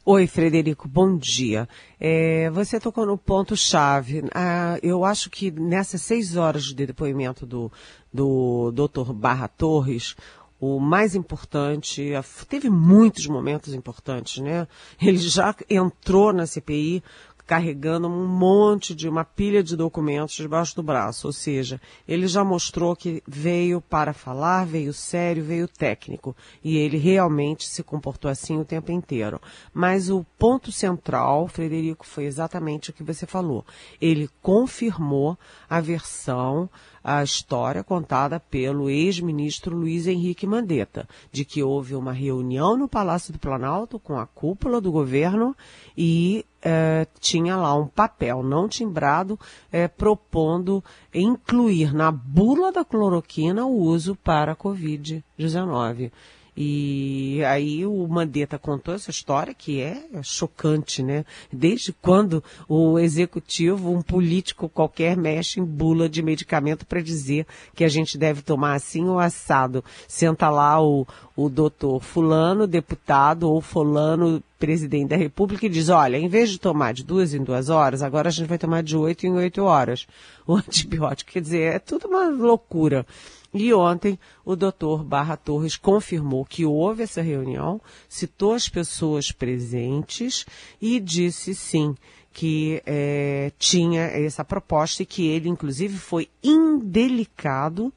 Oi, 0.05 0.27
Frederico, 0.27 0.87
bom 0.87 1.17
dia. 1.17 1.67
É, 1.99 2.49
você 2.49 2.77
tocou 2.79 3.05
no 3.05 3.17
ponto-chave. 3.17 4.23
Ah, 4.33 4.77
eu 4.83 5.05
acho 5.05 5.29
que 5.29 5.49
nessas 5.49 6.01
seis 6.01 6.35
horas 6.35 6.63
de 6.63 6.85
depoimento 6.85 7.45
do, 7.45 7.71
do 8.11 8.71
Dr. 8.71 9.13
Barra 9.13 9.47
Torres, 9.47 10.15
o 10.63 10.79
mais 10.79 11.13
importante, 11.13 12.11
teve 12.47 12.69
muitos 12.69 13.27
momentos 13.27 13.73
importantes, 13.73 14.41
né? 14.41 14.65
Ele 15.01 15.17
já 15.17 15.53
entrou 15.69 16.31
na 16.31 16.45
CPI 16.45 17.03
carregando 17.45 18.07
um 18.07 18.25
monte 18.25 18.95
de 18.95 19.09
uma 19.09 19.25
pilha 19.25 19.61
de 19.61 19.75
documentos 19.75 20.35
debaixo 20.35 20.75
do 20.77 20.81
braço, 20.81 21.27
ou 21.27 21.33
seja, 21.33 21.79
ele 22.07 22.25
já 22.27 22.41
mostrou 22.43 22.95
que 22.95 23.21
veio 23.27 23.81
para 23.81 24.13
falar, 24.13 24.65
veio 24.65 24.93
sério, 24.93 25.43
veio 25.43 25.67
técnico, 25.67 26.35
e 26.63 26.77
ele 26.77 26.97
realmente 26.97 27.67
se 27.67 27.83
comportou 27.83 28.31
assim 28.31 28.57
o 28.57 28.65
tempo 28.65 28.91
inteiro. 28.91 29.41
Mas 29.73 30.09
o 30.09 30.25
ponto 30.39 30.71
central, 30.71 31.47
Frederico, 31.49 32.05
foi 32.05 32.23
exatamente 32.23 32.89
o 32.89 32.93
que 32.93 33.03
você 33.03 33.25
falou. 33.25 33.65
Ele 33.99 34.29
confirmou 34.41 35.37
a 35.69 35.81
versão 35.81 36.69
a 37.03 37.21
história 37.21 37.83
contada 37.83 38.39
pelo 38.39 38.89
ex-ministro 38.89 39.75
Luiz 39.75 40.07
Henrique 40.07 40.47
Mandetta, 40.47 41.07
de 41.31 41.43
que 41.43 41.61
houve 41.61 41.95
uma 41.95 42.13
reunião 42.13 42.77
no 42.77 42.87
Palácio 42.87 43.33
do 43.33 43.39
Planalto 43.39 43.99
com 43.99 44.17
a 44.17 44.25
cúpula 44.25 44.79
do 44.79 44.91
governo 44.91 45.55
e 45.97 46.45
é, 46.61 47.05
tinha 47.19 47.57
lá 47.57 47.75
um 47.75 47.87
papel 47.87 48.41
não 48.41 48.69
timbrado 48.69 49.37
é, 49.71 49.87
propondo 49.87 50.81
incluir 51.13 51.93
na 51.93 52.09
bula 52.09 52.71
da 52.71 52.85
cloroquina 52.85 53.65
o 53.65 53.75
uso 53.75 54.15
para 54.15 54.53
a 54.53 54.55
Covid-19. 54.55 56.11
E 56.55 57.43
aí 57.45 57.85
o 57.85 58.07
Mandetta 58.07 58.59
contou 58.59 58.93
essa 58.93 59.09
história 59.09 59.53
que 59.53 59.81
é 59.81 60.03
chocante, 60.21 61.01
né? 61.01 61.25
Desde 61.51 61.91
quando 61.91 62.43
o 62.67 62.99
executivo, 62.99 63.91
um 63.91 64.01
político 64.01 64.69
qualquer, 64.69 65.17
mexe 65.17 65.59
em 65.59 65.65
bula 65.65 66.07
de 66.07 66.21
medicamento 66.21 66.85
para 66.85 67.01
dizer 67.01 67.47
que 67.73 67.83
a 67.83 67.87
gente 67.87 68.17
deve 68.17 68.41
tomar 68.41 68.75
assim 68.75 69.05
ou 69.05 69.19
assado. 69.19 69.83
Senta 70.07 70.49
lá 70.49 70.81
o, 70.81 71.07
o 71.35 71.49
doutor 71.49 72.01
fulano, 72.01 72.67
deputado, 72.67 73.49
ou 73.49 73.59
fulano, 73.59 74.41
presidente 74.63 75.09
da 75.09 75.17
república, 75.17 75.65
e 75.65 75.69
diz, 75.69 75.89
olha, 75.89 76.15
em 76.15 76.29
vez 76.29 76.49
de 76.49 76.57
tomar 76.57 76.93
de 76.93 77.03
duas 77.03 77.33
em 77.33 77.43
duas 77.43 77.67
horas, 77.67 78.01
agora 78.01 78.29
a 78.29 78.31
gente 78.31 78.47
vai 78.47 78.57
tomar 78.57 78.81
de 78.81 78.95
oito 78.95 79.27
em 79.27 79.33
oito 79.33 79.61
horas 79.63 80.07
o 80.47 80.55
antibiótico. 80.55 81.33
Quer 81.33 81.41
dizer, 81.41 81.73
é 81.73 81.79
tudo 81.79 82.07
uma 82.07 82.29
loucura. 82.29 83.05
E 83.53 83.73
ontem 83.73 84.17
o 84.45 84.55
doutor 84.55 85.03
Barra 85.03 85.35
Torres 85.35 85.75
confirmou 85.75 86.45
que 86.45 86.65
houve 86.65 87.03
essa 87.03 87.21
reunião, 87.21 87.81
citou 88.07 88.53
as 88.53 88.69
pessoas 88.69 89.33
presentes 89.33 90.45
e 90.81 90.97
disse 90.97 91.53
sim 91.53 91.93
que 92.31 92.81
é, 92.85 93.51
tinha 93.59 94.03
essa 94.03 94.45
proposta 94.45 95.03
e 95.03 95.05
que 95.05 95.27
ele, 95.27 95.49
inclusive, 95.49 95.97
foi 95.97 96.29
indelicado 96.41 97.93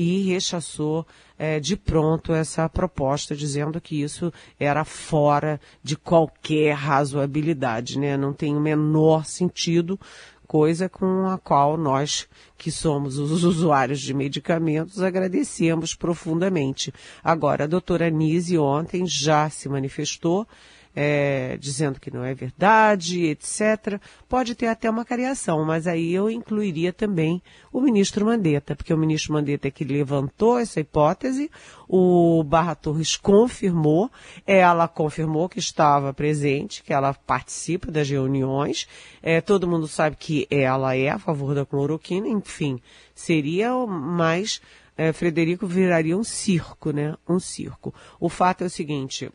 e 0.00 0.22
rechaçou 0.22 1.04
é, 1.36 1.58
de 1.58 1.76
pronto 1.76 2.32
essa 2.32 2.68
proposta, 2.68 3.34
dizendo 3.34 3.80
que 3.80 4.00
isso 4.00 4.32
era 4.56 4.84
fora 4.84 5.60
de 5.82 5.96
qualquer 5.96 6.74
razoabilidade, 6.74 7.98
né? 7.98 8.16
Não 8.16 8.32
tem 8.32 8.56
o 8.56 8.60
menor 8.60 9.24
sentido 9.24 9.98
coisa 10.46 10.88
com 10.88 11.26
a 11.26 11.36
qual 11.36 11.76
nós, 11.76 12.28
que 12.56 12.70
somos 12.70 13.18
os 13.18 13.42
usuários 13.42 14.00
de 14.00 14.14
medicamentos, 14.14 15.02
agradecemos 15.02 15.96
profundamente. 15.96 16.94
Agora, 17.22 17.64
a 17.64 17.66
doutora 17.66 18.08
Nise 18.08 18.56
ontem 18.56 19.04
já 19.04 19.50
se 19.50 19.68
manifestou 19.68 20.46
é, 20.94 21.56
dizendo 21.58 22.00
que 22.00 22.10
não 22.10 22.24
é 22.24 22.34
verdade, 22.34 23.26
etc. 23.26 24.00
Pode 24.28 24.54
ter 24.54 24.66
até 24.66 24.90
uma 24.90 25.04
cariação, 25.04 25.64
mas 25.64 25.86
aí 25.86 26.12
eu 26.12 26.30
incluiria 26.30 26.92
também 26.92 27.42
o 27.72 27.80
ministro 27.80 28.26
Mandetta, 28.26 28.74
porque 28.74 28.92
o 28.92 28.98
ministro 28.98 29.32
Mandetta 29.32 29.68
é 29.68 29.70
que 29.70 29.84
levantou 29.84 30.58
essa 30.58 30.80
hipótese, 30.80 31.50
o 31.88 32.42
Barra 32.42 32.74
Torres 32.74 33.16
confirmou, 33.16 34.10
ela 34.46 34.88
confirmou 34.88 35.48
que 35.48 35.58
estava 35.58 36.12
presente, 36.12 36.82
que 36.82 36.92
ela 36.92 37.14
participa 37.14 37.90
das 37.90 38.08
reuniões, 38.08 38.88
é, 39.22 39.40
todo 39.40 39.68
mundo 39.68 39.86
sabe 39.86 40.16
que 40.16 40.46
ela 40.50 40.96
é 40.96 41.08
a 41.08 41.18
favor 41.18 41.54
da 41.54 41.64
cloroquina, 41.64 42.28
enfim, 42.28 42.80
seria 43.14 43.72
mais 43.86 44.60
é, 44.98 45.12
Frederico 45.12 45.64
viraria 45.64 46.18
um 46.18 46.24
circo, 46.24 46.90
né? 46.90 47.14
Um 47.26 47.38
circo. 47.38 47.94
O 48.18 48.28
fato 48.28 48.64
é 48.64 48.66
o 48.66 48.70
seguinte, 48.70 49.30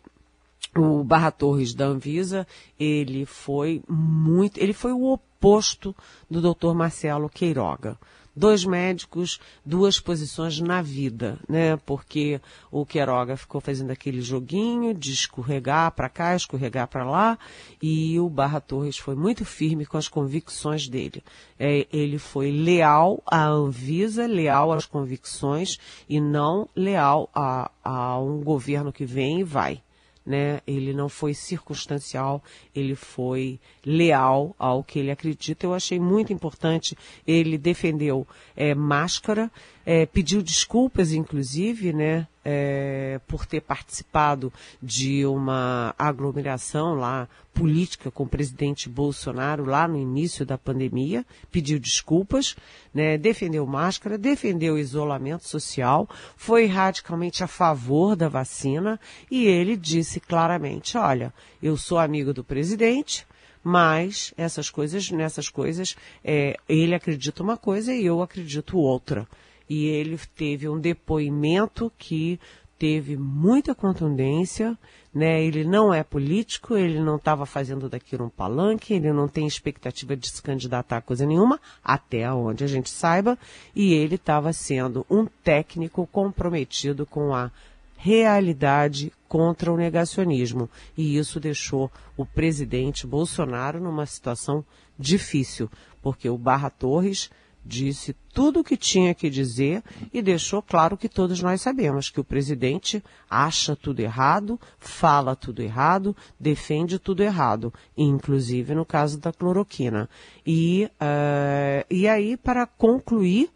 o 0.75 1.03
Barra 1.03 1.31
Torres 1.31 1.73
da 1.73 1.85
Anvisa, 1.85 2.47
ele 2.79 3.25
foi 3.25 3.83
muito, 3.87 4.59
ele 4.59 4.73
foi 4.73 4.91
o 4.91 5.11
oposto 5.11 5.95
do 6.29 6.41
Dr. 6.41 6.73
Marcelo 6.73 7.29
Queiroga. 7.29 7.97
Dois 8.35 8.65
médicos, 8.65 9.39
duas 9.63 9.99
posições 9.99 10.59
na 10.59 10.81
vida, 10.81 11.37
né? 11.47 11.77
Porque 11.77 12.41
o 12.71 12.83
Queiroga 12.83 13.37
ficou 13.37 13.61
fazendo 13.61 13.91
aquele 13.91 14.21
joguinho 14.21 14.91
de 14.91 15.11
escorregar 15.11 15.91
para 15.91 16.09
cá, 16.09 16.35
escorregar 16.35 16.87
para 16.87 17.05
lá, 17.05 17.37
e 17.79 18.19
o 18.19 18.27
Barra 18.27 18.59
Torres 18.59 18.97
foi 18.97 19.13
muito 19.13 19.45
firme 19.45 19.85
com 19.85 19.97
as 19.97 20.07
convicções 20.07 20.87
dele. 20.87 21.23
É, 21.59 21.85
ele 21.93 22.17
foi 22.17 22.51
leal 22.51 23.21
à 23.27 23.45
Anvisa, 23.45 24.25
leal 24.25 24.71
às 24.71 24.87
convicções 24.87 25.77
e 26.09 26.19
não 26.19 26.67
leal 26.75 27.29
a, 27.35 27.69
a 27.83 28.19
um 28.19 28.41
governo 28.41 28.91
que 28.91 29.05
vem 29.05 29.41
e 29.41 29.43
vai 29.43 29.83
né? 30.25 30.61
Ele 30.65 30.93
não 30.93 31.09
foi 31.09 31.33
circunstancial, 31.33 32.43
ele 32.73 32.95
foi 32.95 33.59
leal 33.85 34.55
ao 34.57 34.83
que 34.83 34.99
ele 34.99 35.11
acredita. 35.11 35.65
Eu 35.65 35.73
achei 35.73 35.99
muito 35.99 36.31
importante. 36.31 36.97
Ele 37.27 37.57
defendeu 37.57 38.27
é, 38.55 38.73
máscara, 38.73 39.51
é, 39.85 40.05
pediu 40.05 40.41
desculpas, 40.41 41.11
inclusive, 41.11 41.93
né? 41.93 42.27
É, 42.43 43.19
por 43.27 43.45
ter 43.45 43.61
participado 43.61 44.51
de 44.81 45.25
uma 45.25 45.95
aglomeração 45.97 46.95
lá 46.95 47.27
política 47.53 48.09
com 48.09 48.23
o 48.23 48.27
presidente 48.27 48.89
Bolsonaro 48.89 49.63
lá 49.63 49.87
no 49.87 49.97
início 49.97 50.45
da 50.45 50.57
pandemia, 50.57 51.25
pediu 51.51 51.79
desculpas, 51.79 52.55
né, 52.93 53.17
defendeu 53.17 53.65
máscara, 53.65 54.17
defendeu 54.17 54.77
isolamento 54.77 55.47
social, 55.47 56.09
foi 56.35 56.65
radicalmente 56.65 57.43
a 57.43 57.47
favor 57.47 58.15
da 58.15 58.27
vacina 58.27 58.99
e 59.29 59.45
ele 59.45 59.77
disse 59.77 60.19
claramente, 60.19 60.97
olha, 60.97 61.31
eu 61.61 61.77
sou 61.77 61.99
amigo 61.99 62.33
do 62.33 62.43
presidente, 62.43 63.25
mas 63.63 64.33
essas 64.35 64.69
coisas, 64.69 65.09
nessas 65.11 65.47
coisas, 65.47 65.95
é, 66.23 66.57
ele 66.67 66.93
acredita 66.93 67.41
uma 67.41 67.55
coisa 67.55 67.93
e 67.93 68.05
eu 68.05 68.21
acredito 68.21 68.77
outra. 68.77 69.27
E 69.73 69.87
ele 69.87 70.19
teve 70.35 70.69
um 70.69 70.79
depoimento 70.79 71.91
que 71.97 72.39
teve 72.77 73.17
muita 73.17 73.73
contundência, 73.73 74.77
né? 75.11 75.43
Ele 75.43 75.63
não 75.63 75.91
é 75.91 76.03
político, 76.03 76.77
ele 76.77 76.99
não 76.99 77.15
estava 77.15 77.43
fazendo 77.47 77.89
daquilo 77.89 78.25
um 78.25 78.29
palanque, 78.29 78.93
ele 78.93 79.11
não 79.11 79.27
tem 79.27 79.47
expectativa 79.47 80.15
de 80.15 80.29
se 80.29 80.43
candidatar 80.43 80.97
a 80.97 81.01
coisa 81.01 81.25
nenhuma, 81.25 81.59
até 81.83 82.31
onde 82.31 82.63
a 82.63 82.67
gente 82.67 82.87
saiba, 82.87 83.35
e 83.75 83.93
ele 83.93 84.13
estava 84.13 84.53
sendo 84.53 85.07
um 85.09 85.25
técnico 85.25 86.05
comprometido 86.05 87.03
com 87.03 87.33
a 87.33 87.49
realidade 87.97 89.11
contra 89.27 89.73
o 89.73 89.77
negacionismo. 89.77 90.69
E 90.95 91.17
isso 91.17 91.39
deixou 91.39 91.91
o 92.15 92.27
presidente 92.27 93.07
Bolsonaro 93.07 93.79
numa 93.79 94.05
situação 94.05 94.63
difícil, 94.99 95.67
porque 95.99 96.29
o 96.29 96.37
Barra 96.37 96.69
Torres 96.69 97.31
disse 97.65 98.13
tudo 98.33 98.59
o 98.59 98.63
que 98.63 98.75
tinha 98.75 99.13
que 99.13 99.29
dizer 99.29 99.81
e 100.13 100.21
deixou 100.21 100.61
claro 100.61 100.97
que 100.97 101.07
todos 101.07 101.41
nós 101.41 101.61
sabemos 101.61 102.09
que 102.09 102.19
o 102.19 102.23
presidente 102.23 103.03
acha 103.29 103.75
tudo 103.75 104.01
errado, 104.01 104.59
fala 104.79 105.35
tudo 105.35 105.61
errado, 105.61 106.15
defende 106.39 106.99
tudo 106.99 107.23
errado, 107.23 107.73
inclusive 107.95 108.75
no 108.75 108.85
caso 108.85 109.19
da 109.19 109.31
cloroquina. 109.31 110.09
E, 110.45 110.89
uh, 110.95 111.85
e 111.89 112.07
aí, 112.07 112.35
para 112.35 112.65
concluir, 112.65 113.49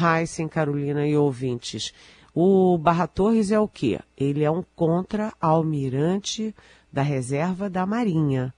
Heisen, 0.00 0.48
Carolina 0.48 1.06
e 1.06 1.16
ouvintes, 1.16 1.92
o 2.34 2.78
Barra 2.78 3.08
Torres 3.08 3.50
é 3.50 3.58
o 3.58 3.66
quê? 3.66 3.98
Ele 4.16 4.44
é 4.44 4.50
um 4.50 4.62
contra-almirante 4.76 6.54
da 6.92 7.02
reserva 7.02 7.68
da 7.68 7.84
Marinha. 7.84 8.54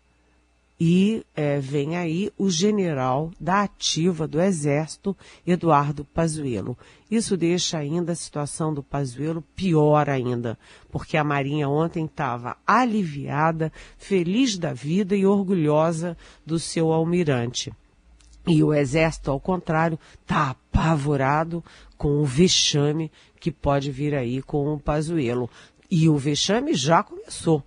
E 0.80 1.24
é, 1.36 1.60
vem 1.60 1.96
aí 1.96 2.32
o 2.36 2.50
general 2.50 3.30
da 3.38 3.62
ativa 3.62 4.26
do 4.26 4.40
Exército, 4.40 5.16
Eduardo 5.46 6.04
Pazuello. 6.04 6.76
Isso 7.10 7.36
deixa 7.36 7.78
ainda 7.78 8.12
a 8.12 8.16
situação 8.16 8.74
do 8.74 8.82
Pazuello 8.82 9.44
pior 9.54 10.10
ainda, 10.10 10.58
porque 10.90 11.16
a 11.16 11.22
Marinha 11.22 11.68
ontem 11.68 12.06
estava 12.06 12.56
aliviada, 12.66 13.72
feliz 13.96 14.58
da 14.58 14.72
vida 14.72 15.14
e 15.14 15.24
orgulhosa 15.24 16.16
do 16.44 16.58
seu 16.58 16.92
almirante. 16.92 17.72
E 18.46 18.62
o 18.64 18.74
Exército, 18.74 19.30
ao 19.30 19.38
contrário, 19.38 19.98
está 20.20 20.50
apavorado 20.50 21.62
com 21.96 22.18
o 22.18 22.24
vexame 22.24 23.12
que 23.38 23.52
pode 23.52 23.92
vir 23.92 24.14
aí 24.14 24.42
com 24.42 24.74
o 24.74 24.80
Pazuello. 24.80 25.48
E 25.88 26.08
o 26.08 26.16
vexame 26.16 26.74
já 26.74 27.02
começou 27.04 27.62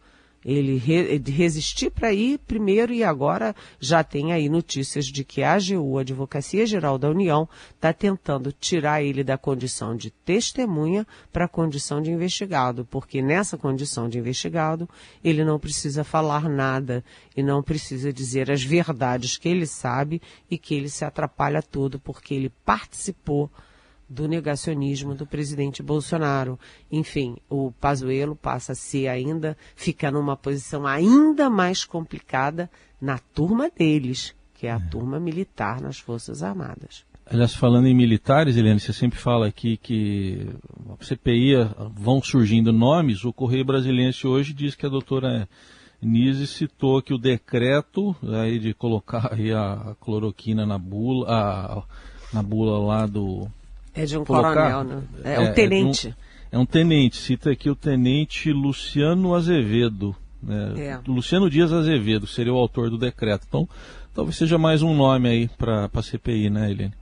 ele 0.45 0.77
re, 0.77 1.17
resistir 1.17 1.89
para 1.89 2.13
ir 2.13 2.37
primeiro 2.37 2.93
e 2.93 3.03
agora 3.03 3.55
já 3.79 4.03
tem 4.03 4.31
aí 4.31 4.47
notícias 4.47 5.07
de 5.07 5.23
que 5.23 5.41
a 5.41 5.53
AGU, 5.53 5.97
a 5.97 6.01
Advocacia 6.01 6.67
Geral 6.67 6.99
da 6.99 7.09
União, 7.09 7.49
está 7.73 7.91
tentando 7.91 8.51
tirar 8.51 9.01
ele 9.01 9.23
da 9.23 9.39
condição 9.39 9.95
de 9.95 10.11
testemunha 10.11 11.07
para 11.33 11.45
a 11.45 11.49
condição 11.49 11.99
de 11.99 12.11
investigado, 12.11 12.85
porque 12.85 13.23
nessa 13.23 13.57
condição 13.57 14.07
de 14.07 14.19
investigado 14.19 14.87
ele 15.23 15.43
não 15.43 15.59
precisa 15.59 16.03
falar 16.03 16.47
nada 16.47 17.03
e 17.35 17.41
não 17.41 17.63
precisa 17.63 18.13
dizer 18.13 18.51
as 18.51 18.63
verdades 18.63 19.37
que 19.37 19.49
ele 19.49 19.65
sabe 19.65 20.21
e 20.49 20.59
que 20.59 20.75
ele 20.75 20.89
se 20.89 21.03
atrapalha 21.03 21.63
tudo 21.63 21.99
porque 21.99 22.35
ele 22.35 22.51
participou 22.63 23.49
do 24.07 24.27
negacionismo 24.27 25.15
do 25.15 25.25
presidente 25.25 25.81
Bolsonaro. 25.81 26.59
Enfim, 26.91 27.37
o 27.49 27.71
Pazuello 27.71 28.35
passa 28.35 28.73
a 28.73 28.75
ser 28.75 29.07
ainda, 29.07 29.57
fica 29.75 30.11
numa 30.11 30.37
posição 30.37 30.85
ainda 30.85 31.49
mais 31.49 31.83
complicada 31.83 32.69
na 33.01 33.17
turma 33.17 33.69
deles, 33.69 34.35
que 34.53 34.67
é 34.67 34.71
a 34.71 34.77
é. 34.77 34.89
turma 34.89 35.19
militar 35.19 35.81
nas 35.81 35.99
Forças 35.99 36.43
Armadas. 36.43 37.03
Aliás, 37.27 37.55
falando 37.55 37.87
em 37.87 37.95
militares, 37.95 38.55
Helene, 38.55 38.79
você 38.79 38.93
sempre 38.93 39.17
fala 39.17 39.47
aqui 39.47 39.77
que 39.77 40.47
a 40.87 41.03
CPI 41.03 41.55
vão 41.95 42.21
surgindo 42.21 42.71
nomes. 42.71 43.25
O 43.25 43.33
Correio 43.33 43.65
Brasiliense 43.65 44.27
hoje 44.27 44.53
diz 44.53 44.75
que 44.75 44.85
a 44.85 44.89
doutora 44.89 45.49
Nise 45.99 46.45
citou 46.45 47.01
que 47.01 47.15
o 47.15 47.17
decreto 47.17 48.15
aí 48.31 48.59
de 48.59 48.75
colocar 48.75 49.33
aí 49.33 49.51
a 49.51 49.95
cloroquina 49.99 50.67
na 50.67 50.77
bula, 50.77 51.27
a, 51.27 51.83
na 52.31 52.43
bula 52.43 52.77
lá 52.77 53.07
do 53.07 53.47
é 53.95 54.05
de 54.05 54.17
um 54.17 54.25
colocar, 54.25 54.53
coronel, 54.53 54.83
né? 54.83 55.03
É, 55.23 55.35
é 55.35 55.39
um 55.39 55.53
tenente. 55.53 56.07
É 56.51 56.57
um, 56.57 56.59
é 56.59 56.63
um, 56.63 56.65
tenente. 56.65 57.17
Cita 57.17 57.51
aqui 57.51 57.69
o 57.69 57.75
tenente 57.75 58.51
Luciano 58.51 59.33
Azevedo. 59.33 60.15
Né? 60.43 60.73
É. 60.77 60.99
Luciano 61.07 61.49
Dias 61.49 61.71
Azevedo 61.71 62.27
seria 62.27 62.53
o 62.53 62.57
autor 62.57 62.89
do 62.89 62.97
decreto. 62.97 63.45
Então, 63.47 63.67
talvez 64.13 64.35
seja 64.35 64.57
mais 64.57 64.81
um 64.81 64.93
nome 64.93 65.29
aí 65.29 65.47
para 65.47 65.89
a 65.91 66.01
CPI, 66.01 66.49
né, 66.49 66.69
Helene? 66.69 66.93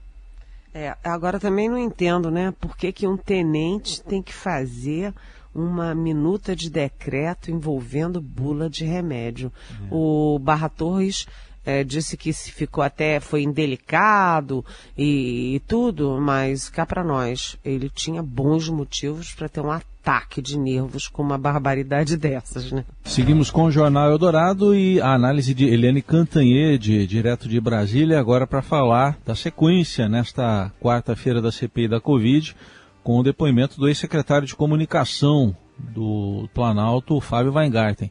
É, 0.72 0.96
agora 1.04 1.38
também 1.38 1.68
não 1.68 1.78
entendo, 1.78 2.30
né? 2.30 2.52
Por 2.60 2.76
que, 2.76 2.92
que 2.92 3.06
um 3.06 3.16
tenente 3.16 4.02
tem 4.02 4.22
que 4.22 4.32
fazer 4.32 5.12
uma 5.54 5.94
minuta 5.94 6.56
de 6.56 6.68
decreto 6.68 7.50
envolvendo 7.50 8.20
bula 8.20 8.68
de 8.68 8.84
remédio. 8.84 9.52
É. 9.70 9.86
O 9.90 10.38
Barra 10.38 10.68
Torres 10.68 11.26
é, 11.64 11.82
disse 11.82 12.16
que 12.16 12.32
se 12.32 12.52
ficou 12.52 12.82
até, 12.82 13.20
foi 13.20 13.42
indelicado 13.42 14.64
e, 14.96 15.56
e 15.56 15.60
tudo, 15.60 16.18
mas 16.20 16.68
cá 16.68 16.84
para 16.84 17.02
nós, 17.02 17.56
ele 17.64 17.88
tinha 17.88 18.22
bons 18.22 18.68
motivos 18.68 19.32
para 19.32 19.48
ter 19.48 19.60
um 19.60 19.70
ataque 19.70 20.42
de 20.42 20.58
nervos 20.58 21.08
com 21.08 21.22
uma 21.22 21.38
barbaridade 21.38 22.16
dessas, 22.18 22.70
né? 22.70 22.84
Seguimos 23.04 23.50
com 23.50 23.64
o 23.64 23.70
Jornal 23.70 24.10
Eldorado 24.10 24.74
e 24.74 25.00
a 25.00 25.14
análise 25.14 25.54
de 25.54 25.64
Helene 25.66 26.02
Cantanhede, 26.02 27.06
direto 27.06 27.48
de 27.48 27.60
Brasília, 27.60 28.18
agora 28.18 28.46
para 28.46 28.62
falar 28.62 29.18
da 29.24 29.34
sequência 29.34 30.08
nesta 30.08 30.70
quarta-feira 30.80 31.40
da 31.40 31.50
CPI 31.50 31.88
da 31.88 32.00
Covid, 32.00 32.54
com 33.02 33.18
o 33.18 33.22
depoimento 33.22 33.78
do 33.78 33.88
ex-secretário 33.88 34.46
de 34.46 34.54
Comunicação 34.54 35.56
do 35.78 36.48
Planalto, 36.54 37.20
Fábio 37.20 37.52
Weingarten. 37.52 38.10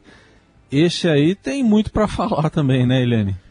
Esse 0.70 1.08
aí 1.08 1.34
tem 1.34 1.62
muito 1.62 1.92
para 1.92 2.06
falar 2.08 2.50
também, 2.50 2.86
né, 2.86 3.02
Helene? 3.02 3.43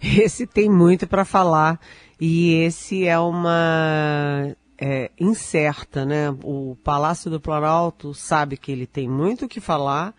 Esse 0.02 0.46
tem 0.46 0.70
muito 0.70 1.06
para 1.06 1.24
falar 1.24 1.78
e 2.18 2.54
esse 2.64 3.06
é 3.06 3.18
uma 3.18 4.54
é, 4.78 5.10
incerta, 5.18 6.06
né? 6.06 6.30
O 6.42 6.76
Palácio 6.82 7.30
do 7.30 7.40
Planalto 7.40 8.14
sabe 8.14 8.56
que 8.56 8.72
ele 8.72 8.86
tem 8.86 9.08
muito 9.08 9.44
o 9.44 9.48
que 9.48 9.60
falar, 9.60 10.14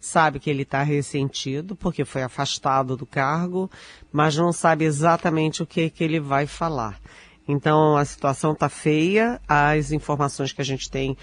sabe 0.00 0.38
que 0.38 0.48
ele 0.48 0.62
está 0.62 0.82
ressentido 0.82 1.76
porque 1.76 2.04
foi 2.04 2.22
afastado 2.22 2.96
do 2.96 3.04
cargo, 3.04 3.70
mas 4.10 4.36
não 4.36 4.52
sabe 4.52 4.84
exatamente 4.86 5.62
o 5.62 5.66
que, 5.66 5.90
que 5.90 6.02
ele 6.02 6.20
vai 6.20 6.46
falar. 6.46 6.98
Então 7.46 7.96
a 7.96 8.04
situação 8.04 8.52
está 8.52 8.70
feia, 8.70 9.40
as 9.46 9.92
informações 9.92 10.52
que 10.52 10.62
a 10.62 10.64
gente 10.64 10.90
tem 10.90 11.16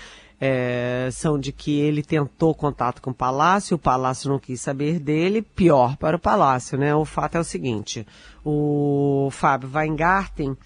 é, 0.45 1.07
são 1.09 1.39
de 1.39 1.53
que 1.53 1.79
ele 1.79 2.03
tentou 2.03 2.53
contato 2.53 3.01
com 3.01 3.11
o 3.11 3.13
Palácio, 3.13 3.75
o 3.75 3.79
Palácio 3.79 4.29
não 4.29 4.37
quis 4.37 4.59
saber 4.59 4.99
dele, 4.99 5.41
pior 5.41 5.95
para 5.95 6.17
o 6.17 6.19
Palácio, 6.19 6.77
né? 6.77 6.93
O 6.93 7.05
fato 7.05 7.35
é 7.35 7.39
o 7.39 7.45
seguinte, 7.45 8.05
o 8.43 9.29
Fábio 9.31 9.69
Weingarten, 9.73 10.57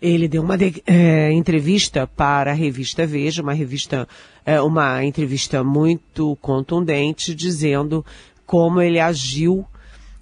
ele 0.00 0.26
deu 0.26 0.42
uma 0.42 0.56
de, 0.56 0.82
é, 0.86 1.30
entrevista 1.32 2.06
para 2.06 2.52
a 2.52 2.54
revista 2.54 3.06
Veja, 3.06 3.42
uma 3.42 3.52
revista, 3.52 4.08
é, 4.42 4.58
uma 4.58 5.04
entrevista 5.04 5.62
muito 5.62 6.34
contundente, 6.40 7.34
dizendo 7.34 8.02
como 8.46 8.80
ele 8.80 8.98
agiu 8.98 9.66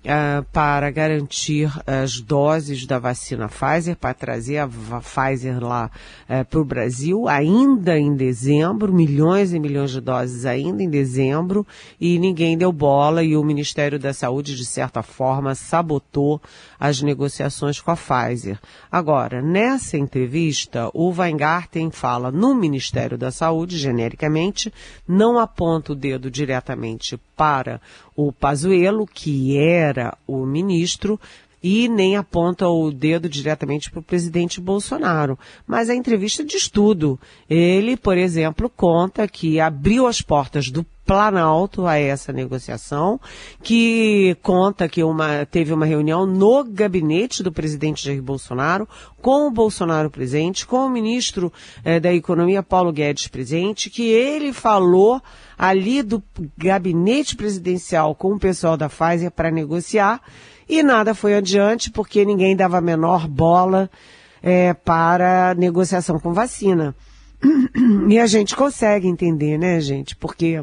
uh, 0.05 0.45
para 0.53 0.90
garantir 0.90 1.73
as 1.87 2.21
doses 2.21 2.87
da 2.87 2.99
vacina 2.99 3.49
Pfizer, 3.49 3.97
para 3.97 4.14
trazer 4.14 4.59
a 4.59 4.69
Pfizer 4.69 5.62
lá 5.62 5.90
uh, 6.29 6.45
para 6.45 6.61
o 6.61 6.64
Brasil, 6.64 7.29
ainda 7.29 7.99
em 7.99 8.14
dezembro, 8.14 8.93
milhões 8.93 9.53
e 9.53 9.59
milhões 9.59 9.90
de 9.90 10.01
doses 10.01 10.45
ainda 10.47 10.83
em 10.83 10.90
dezembro, 10.90 11.67
e 12.01 12.19
ninguém 12.19 12.57
deu 12.57 12.73
bola 12.73 13.23
e 13.23 13.37
o 13.37 13.45
Ministério 13.45 13.99
da 13.99 14.12
Saúde, 14.12 14.55
de 14.55 14.64
certa 14.64 15.03
forma, 15.03 15.55
sabotou 15.55 16.40
as 16.79 17.01
negociações 17.01 17.81
com 17.81 17.90
a 17.90 17.97
Pfizer. 17.97 18.59
Agora, 18.90 19.40
nessa 19.40 19.97
entrevista, 19.97 20.90
o 20.93 21.11
Weingarten 21.11 21.90
fala 21.90 22.31
no 22.31 22.55
Ministério 22.55 23.17
da 23.17 23.31
Saúde, 23.31 23.79
genericamente, 23.79 24.73
não 25.09 25.38
aponta 25.38 25.93
o 25.93 25.97
dedo 25.97 26.31
diretamente 26.31 27.19
para 27.37 27.81
o 28.16 28.33
Pazuello, 28.33 29.07
que 29.07 29.57
era 29.59 30.16
o 30.27 30.46
ministro, 30.46 31.20
e 31.66 31.88
nem 31.88 32.14
aponta 32.14 32.68
o 32.68 32.92
dedo 32.92 33.27
diretamente 33.27 33.90
para 33.90 34.00
o 34.00 34.03
presidente 34.03 34.61
Bolsonaro. 34.61 35.38
Mas 35.66 35.88
a 35.88 35.94
entrevista 35.94 36.44
diz 36.44 36.68
tudo. 36.68 37.18
Ele, 37.48 37.96
por 37.96 38.18
exemplo, 38.18 38.68
conta 38.68 39.27
que 39.27 39.59
abriu 39.59 40.07
as 40.07 40.20
portas 40.20 40.70
do 40.70 40.85
Planalto 41.07 41.87
a 41.87 41.98
essa 41.98 42.33
negociação, 42.33 43.20
que 43.62 44.37
conta 44.42 44.88
que 44.88 45.03
uma, 45.03 45.44
teve 45.44 45.72
uma 45.72 45.85
reunião 45.85 46.24
no 46.24 46.64
gabinete 46.64 47.42
do 47.42 47.53
presidente 47.53 48.05
Jair 48.05 48.22
Bolsonaro, 48.22 48.88
com 49.20 49.46
o 49.46 49.50
Bolsonaro 49.50 50.11
presente, 50.11 50.66
com 50.66 50.79
o 50.79 50.90
ministro 50.90 51.53
eh, 51.85 52.00
da 52.00 52.12
Economia 52.12 52.62
Paulo 52.62 52.90
Guedes 52.90 53.27
presente, 53.27 53.90
que 53.90 54.03
ele 54.03 54.53
falou 54.53 55.20
ali 55.59 56.03
do 56.03 56.22
gabinete 56.57 57.37
presidencial 57.37 58.14
com 58.14 58.33
o 58.35 58.38
pessoal 58.38 58.77
da 58.77 58.88
Pfizer 58.88 59.31
para 59.31 59.50
negociar 59.50 60.22
e 60.68 60.83
nada 60.83 61.14
foi 61.14 61.35
adiante 61.35 61.90
porque 61.90 62.24
ninguém 62.24 62.57
dava 62.57 62.79
a 62.79 62.81
menor 62.81 63.29
bola 63.29 63.90
eh, 64.42 64.74
para 64.74 65.55
negociação 65.55 66.18
com 66.18 66.33
vacina. 66.33 66.94
E 68.09 68.18
a 68.18 68.27
gente 68.27 68.55
consegue 68.55 69.09
entender, 69.09 69.59
né, 69.59 69.81
gente? 69.81 70.14
Porque 70.14 70.62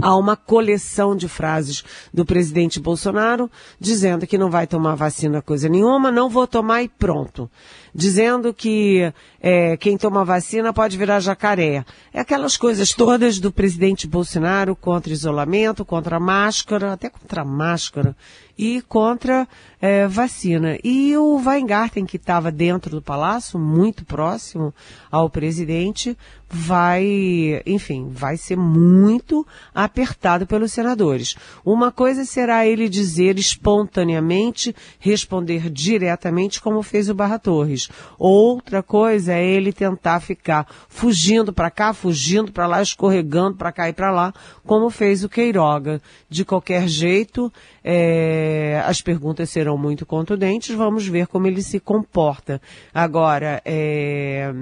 há 0.00 0.16
uma 0.16 0.36
coleção 0.36 1.16
de 1.16 1.28
frases 1.28 1.84
do 2.12 2.24
presidente 2.24 2.80
Bolsonaro 2.80 3.50
dizendo 3.80 4.26
que 4.26 4.38
não 4.38 4.50
vai 4.50 4.66
tomar 4.66 4.94
vacina 4.94 5.42
coisa 5.42 5.68
nenhuma, 5.68 6.10
não 6.10 6.28
vou 6.28 6.46
tomar 6.46 6.82
e 6.82 6.88
pronto. 6.88 7.50
Dizendo 7.94 8.52
que 8.52 9.12
é, 9.40 9.76
quem 9.76 9.96
toma 9.96 10.24
vacina 10.24 10.72
pode 10.72 10.96
virar 10.96 11.20
jacaré. 11.20 11.84
É 12.12 12.20
aquelas 12.20 12.56
coisas 12.56 12.92
todas 12.92 13.38
do 13.38 13.50
presidente 13.50 14.06
Bolsonaro 14.06 14.76
contra 14.76 15.12
isolamento, 15.12 15.84
contra 15.84 16.20
máscara, 16.20 16.92
até 16.92 17.08
contra 17.08 17.44
máscara 17.44 18.16
e 18.58 18.82
contra 18.82 19.46
é, 19.80 20.06
vacina. 20.08 20.76
E 20.82 21.16
o 21.16 21.36
Weingarten, 21.36 22.04
que 22.04 22.16
estava 22.16 22.50
dentro 22.50 22.90
do 22.90 23.02
palácio, 23.02 23.58
muito 23.58 24.04
próximo 24.04 24.74
ao 25.10 25.30
presidente, 25.30 26.18
vai, 26.50 27.62
enfim, 27.66 28.08
vai 28.10 28.36
ser 28.36 28.56
muito 28.56 29.46
apertado 29.74 30.46
pelos 30.46 30.72
senadores. 30.72 31.36
Uma 31.64 31.92
coisa 31.92 32.24
será 32.24 32.66
ele 32.66 32.88
dizer 32.88 33.38
espontaneamente, 33.38 34.74
responder 34.98 35.70
diretamente, 35.70 36.60
como 36.60 36.82
fez 36.82 37.08
o 37.08 37.14
Barra 37.14 37.38
Torres. 37.38 37.88
Outra 38.18 38.82
coisa 38.82 39.34
é 39.34 39.46
ele 39.46 39.72
tentar 39.72 40.20
ficar 40.20 40.66
fugindo 40.88 41.52
para 41.52 41.70
cá, 41.70 41.92
fugindo 41.92 42.50
para 42.50 42.66
lá, 42.66 42.82
escorregando 42.82 43.56
para 43.56 43.72
cá 43.72 43.88
e 43.88 43.92
para 43.92 44.10
lá, 44.10 44.32
como 44.64 44.90
fez 44.90 45.22
o 45.22 45.28
Queiroga. 45.28 46.00
De 46.28 46.44
qualquer 46.44 46.88
jeito, 46.88 47.52
é, 47.90 48.82
as 48.84 49.00
perguntas 49.00 49.48
serão 49.48 49.78
muito 49.78 50.04
contundentes, 50.04 50.76
vamos 50.76 51.08
ver 51.08 51.26
como 51.26 51.46
ele 51.46 51.62
se 51.62 51.80
comporta. 51.80 52.60
Agora, 52.92 53.62
é, 53.64 54.52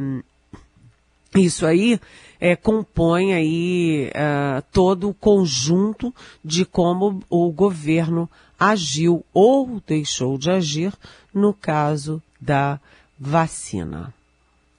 isso 1.34 1.66
aí 1.66 1.98
é, 2.40 2.54
compõe 2.54 3.34
aí 3.34 4.12
é, 4.14 4.62
todo 4.70 5.08
o 5.08 5.14
conjunto 5.14 6.14
de 6.44 6.64
como 6.64 7.20
o 7.28 7.50
governo 7.50 8.30
agiu 8.56 9.24
ou 9.34 9.82
deixou 9.84 10.38
de 10.38 10.48
agir 10.48 10.92
no 11.34 11.52
caso 11.52 12.22
da 12.40 12.78
vacina. 13.18 14.14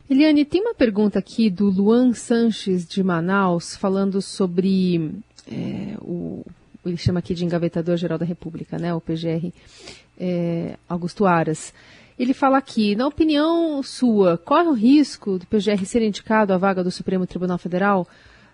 Eliane, 0.10 0.46
tem 0.46 0.62
uma 0.62 0.74
pergunta 0.74 1.20
aqui 1.20 1.50
do 1.50 1.70
Luan 1.70 2.14
Sanches 2.14 2.88
de 2.88 3.04
Manaus 3.04 3.76
falando 3.76 4.22
sobre 4.22 5.12
é, 5.52 5.98
o 6.00 6.46
ele 6.86 6.98
chama 6.98 7.20
aqui 7.20 7.34
de 7.34 7.46
engavetador 7.46 7.98
geral 7.98 8.18
da 8.18 8.26
República, 8.26 8.78
né, 8.78 8.94
o 8.94 9.02
PGR, 9.02 9.52
é, 10.20 10.78
Augusto 10.88 11.26
Aras. 11.26 11.74
Ele 12.18 12.34
fala 12.34 12.58
aqui, 12.58 12.96
na 12.96 13.06
opinião 13.06 13.82
sua, 13.84 14.38
corre 14.38 14.68
o 14.68 14.74
risco 14.74 15.38
do 15.38 15.46
PGR 15.46 15.86
ser 15.86 16.02
indicado 16.02 16.52
à 16.52 16.58
vaga 16.58 16.84
do 16.84 16.90
Supremo 16.90 17.28
Tribunal 17.28 17.60
Federal 17.60 18.08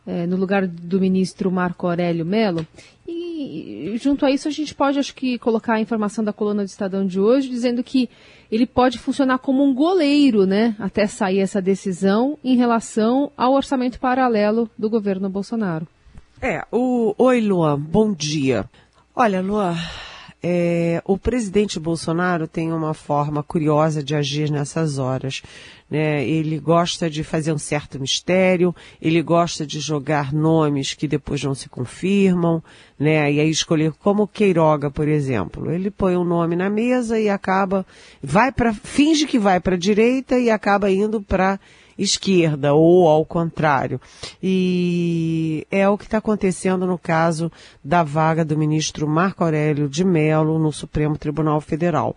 é, 0.05 0.27
no 0.27 0.35
lugar 0.35 0.67
do 0.67 0.99
ministro 0.99 1.49
Marco 1.49 1.87
Aurélio 1.87 2.25
Melo? 2.25 2.67
E 3.07 3.93
junto 4.01 4.25
a 4.25 4.31
isso 4.31 4.47
a 4.47 4.51
gente 4.51 4.75
pode, 4.75 4.99
acho 4.99 5.15
que, 5.15 5.37
colocar 5.37 5.75
a 5.75 5.79
informação 5.79 6.23
da 6.23 6.33
coluna 6.33 6.63
do 6.63 6.67
Estadão 6.67 7.05
de 7.05 7.19
hoje, 7.19 7.49
dizendo 7.49 7.83
que 7.83 8.09
ele 8.51 8.65
pode 8.65 8.99
funcionar 8.99 9.39
como 9.39 9.63
um 9.63 9.73
goleiro, 9.73 10.45
né, 10.45 10.75
até 10.77 11.07
sair 11.07 11.39
essa 11.39 11.61
decisão 11.61 12.37
em 12.43 12.55
relação 12.55 13.31
ao 13.37 13.53
orçamento 13.53 13.99
paralelo 13.99 14.69
do 14.77 14.89
governo 14.89 15.29
Bolsonaro. 15.29 15.87
É, 16.45 16.61
o... 16.73 17.15
oi 17.17 17.39
Luan, 17.39 17.79
bom 17.79 18.13
dia. 18.13 18.69
Olha, 19.15 19.39
Luan, 19.41 19.77
é, 20.43 21.01
o 21.05 21.17
presidente 21.17 21.79
Bolsonaro 21.79 22.49
tem 22.49 22.73
uma 22.73 22.93
forma 22.93 23.41
curiosa 23.41 24.03
de 24.03 24.13
agir 24.13 24.51
nessas 24.51 24.97
horas. 24.97 25.41
Né? 25.89 26.27
Ele 26.27 26.59
gosta 26.59 27.09
de 27.09 27.23
fazer 27.23 27.53
um 27.53 27.57
certo 27.57 27.97
mistério, 27.97 28.75
ele 29.01 29.21
gosta 29.21 29.65
de 29.65 29.79
jogar 29.79 30.33
nomes 30.33 30.93
que 30.93 31.07
depois 31.07 31.41
não 31.41 31.55
se 31.55 31.69
confirmam, 31.69 32.61
né? 32.99 33.31
E 33.31 33.39
aí 33.39 33.49
escolher 33.49 33.93
como 33.93 34.27
Queiroga, 34.27 34.91
por 34.91 35.07
exemplo. 35.07 35.71
Ele 35.71 35.89
põe 35.89 36.17
um 36.17 36.25
nome 36.25 36.57
na 36.57 36.69
mesa 36.69 37.17
e 37.17 37.29
acaba, 37.29 37.85
vai 38.21 38.51
para, 38.51 38.73
finge 38.73 39.25
que 39.25 39.39
vai 39.39 39.61
para 39.61 39.75
a 39.75 39.79
direita 39.79 40.37
e 40.37 40.49
acaba 40.49 40.91
indo 40.91 41.21
para 41.21 41.57
esquerda 41.97 42.73
ou 42.73 43.07
ao 43.07 43.25
contrário. 43.25 43.99
E 44.41 45.65
é 45.71 45.87
o 45.87 45.97
que 45.97 46.05
está 46.05 46.17
acontecendo 46.17 46.85
no 46.85 46.97
caso 46.97 47.51
da 47.83 48.03
vaga 48.03 48.43
do 48.43 48.57
ministro 48.57 49.07
Marco 49.07 49.43
Aurélio 49.43 49.87
de 49.87 50.03
Mello 50.03 50.59
no 50.59 50.71
Supremo 50.71 51.17
Tribunal 51.17 51.61
Federal. 51.61 52.15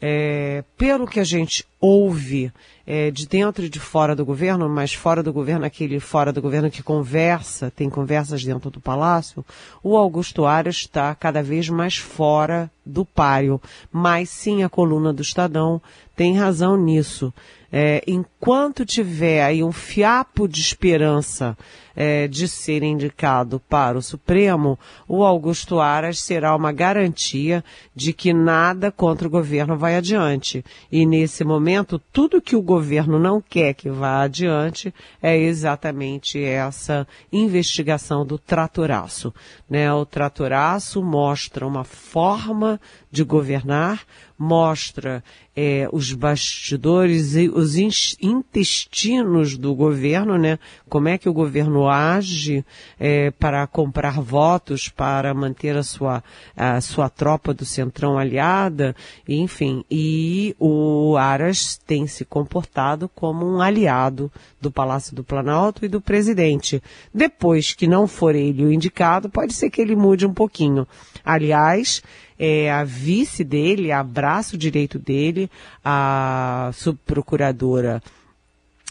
É, 0.00 0.64
pelo 0.76 1.06
que 1.06 1.20
a 1.20 1.24
gente 1.24 1.66
ouve 1.80 2.52
é, 2.86 3.10
de 3.10 3.26
dentro 3.26 3.64
e 3.64 3.68
de 3.68 3.80
fora 3.80 4.14
do 4.14 4.24
governo, 4.24 4.68
mas 4.68 4.92
fora 4.92 5.22
do 5.22 5.32
governo, 5.32 5.64
aquele 5.64 5.98
fora 5.98 6.32
do 6.32 6.42
governo 6.42 6.70
que 6.70 6.82
conversa, 6.82 7.70
tem 7.70 7.88
conversas 7.88 8.44
dentro 8.44 8.70
do 8.70 8.80
palácio, 8.80 9.44
o 9.82 9.96
Augusto 9.96 10.44
Aras 10.44 10.76
está 10.76 11.14
cada 11.14 11.42
vez 11.42 11.68
mais 11.68 11.96
fora 11.96 12.70
do 12.84 13.04
páreo. 13.04 13.60
Mas 13.90 14.28
sim, 14.28 14.62
a 14.62 14.68
coluna 14.68 15.12
do 15.12 15.22
Estadão 15.22 15.80
tem 16.14 16.36
razão 16.36 16.76
nisso 16.76 17.32
é, 17.72 18.02
enquanto 18.06 18.84
tiver 18.84 19.42
aí 19.42 19.62
um 19.62 19.72
fiapo 19.72 20.48
de 20.48 20.60
esperança 20.60 21.56
é, 22.02 22.26
de 22.26 22.48
ser 22.48 22.82
indicado 22.82 23.60
para 23.60 23.98
o 23.98 24.02
Supremo, 24.02 24.78
o 25.06 25.22
Augusto 25.22 25.80
Aras 25.80 26.18
será 26.18 26.56
uma 26.56 26.72
garantia 26.72 27.62
de 27.94 28.14
que 28.14 28.32
nada 28.32 28.90
contra 28.90 29.28
o 29.28 29.30
governo 29.30 29.76
vai 29.76 29.96
adiante. 29.96 30.64
E 30.90 31.04
nesse 31.04 31.44
momento, 31.44 32.00
tudo 32.10 32.40
que 32.40 32.56
o 32.56 32.62
governo 32.62 33.18
não 33.18 33.38
quer 33.38 33.74
que 33.74 33.90
vá 33.90 34.22
adiante 34.22 34.94
é 35.22 35.36
exatamente 35.36 36.42
essa 36.42 37.06
investigação 37.30 38.24
do 38.24 38.38
tratoraço. 38.38 39.30
Né? 39.68 39.92
O 39.92 40.06
tratoraço 40.06 41.02
mostra 41.02 41.66
uma 41.66 41.84
forma 41.84 42.80
de 43.12 43.22
governar, 43.22 44.06
mostra 44.38 45.22
é, 45.54 45.86
os 45.92 46.14
bastidores 46.14 47.36
e 47.36 47.50
os 47.50 47.76
intestinos 47.76 49.58
do 49.58 49.74
governo, 49.74 50.38
né? 50.38 50.58
Como 50.88 51.08
é 51.08 51.18
que 51.18 51.28
o 51.28 51.32
governo 51.34 51.89
age 51.90 52.64
é, 52.98 53.30
para 53.32 53.66
comprar 53.66 54.20
votos, 54.20 54.88
para 54.88 55.34
manter 55.34 55.76
a 55.76 55.82
sua, 55.82 56.22
a 56.56 56.80
sua 56.80 57.08
tropa 57.08 57.52
do 57.52 57.64
centrão 57.64 58.18
aliada, 58.18 58.94
enfim. 59.28 59.84
E 59.90 60.54
o 60.58 61.16
Aras 61.16 61.76
tem 61.86 62.06
se 62.06 62.24
comportado 62.24 63.08
como 63.08 63.46
um 63.46 63.60
aliado 63.60 64.30
do 64.60 64.70
Palácio 64.70 65.14
do 65.14 65.24
Planalto 65.24 65.84
e 65.84 65.88
do 65.88 66.00
presidente. 66.00 66.82
Depois 67.12 67.72
que 67.72 67.86
não 67.86 68.06
for 68.06 68.34
ele 68.34 68.64
o 68.64 68.72
indicado, 68.72 69.28
pode 69.28 69.52
ser 69.52 69.70
que 69.70 69.80
ele 69.80 69.96
mude 69.96 70.26
um 70.26 70.32
pouquinho. 70.32 70.86
Aliás, 71.24 72.02
é, 72.38 72.72
a 72.72 72.84
vice 72.84 73.44
dele, 73.44 73.92
a 73.92 74.02
braço 74.02 74.56
direito 74.56 74.98
dele, 74.98 75.50
a 75.84 76.70
subprocuradora 76.72 78.02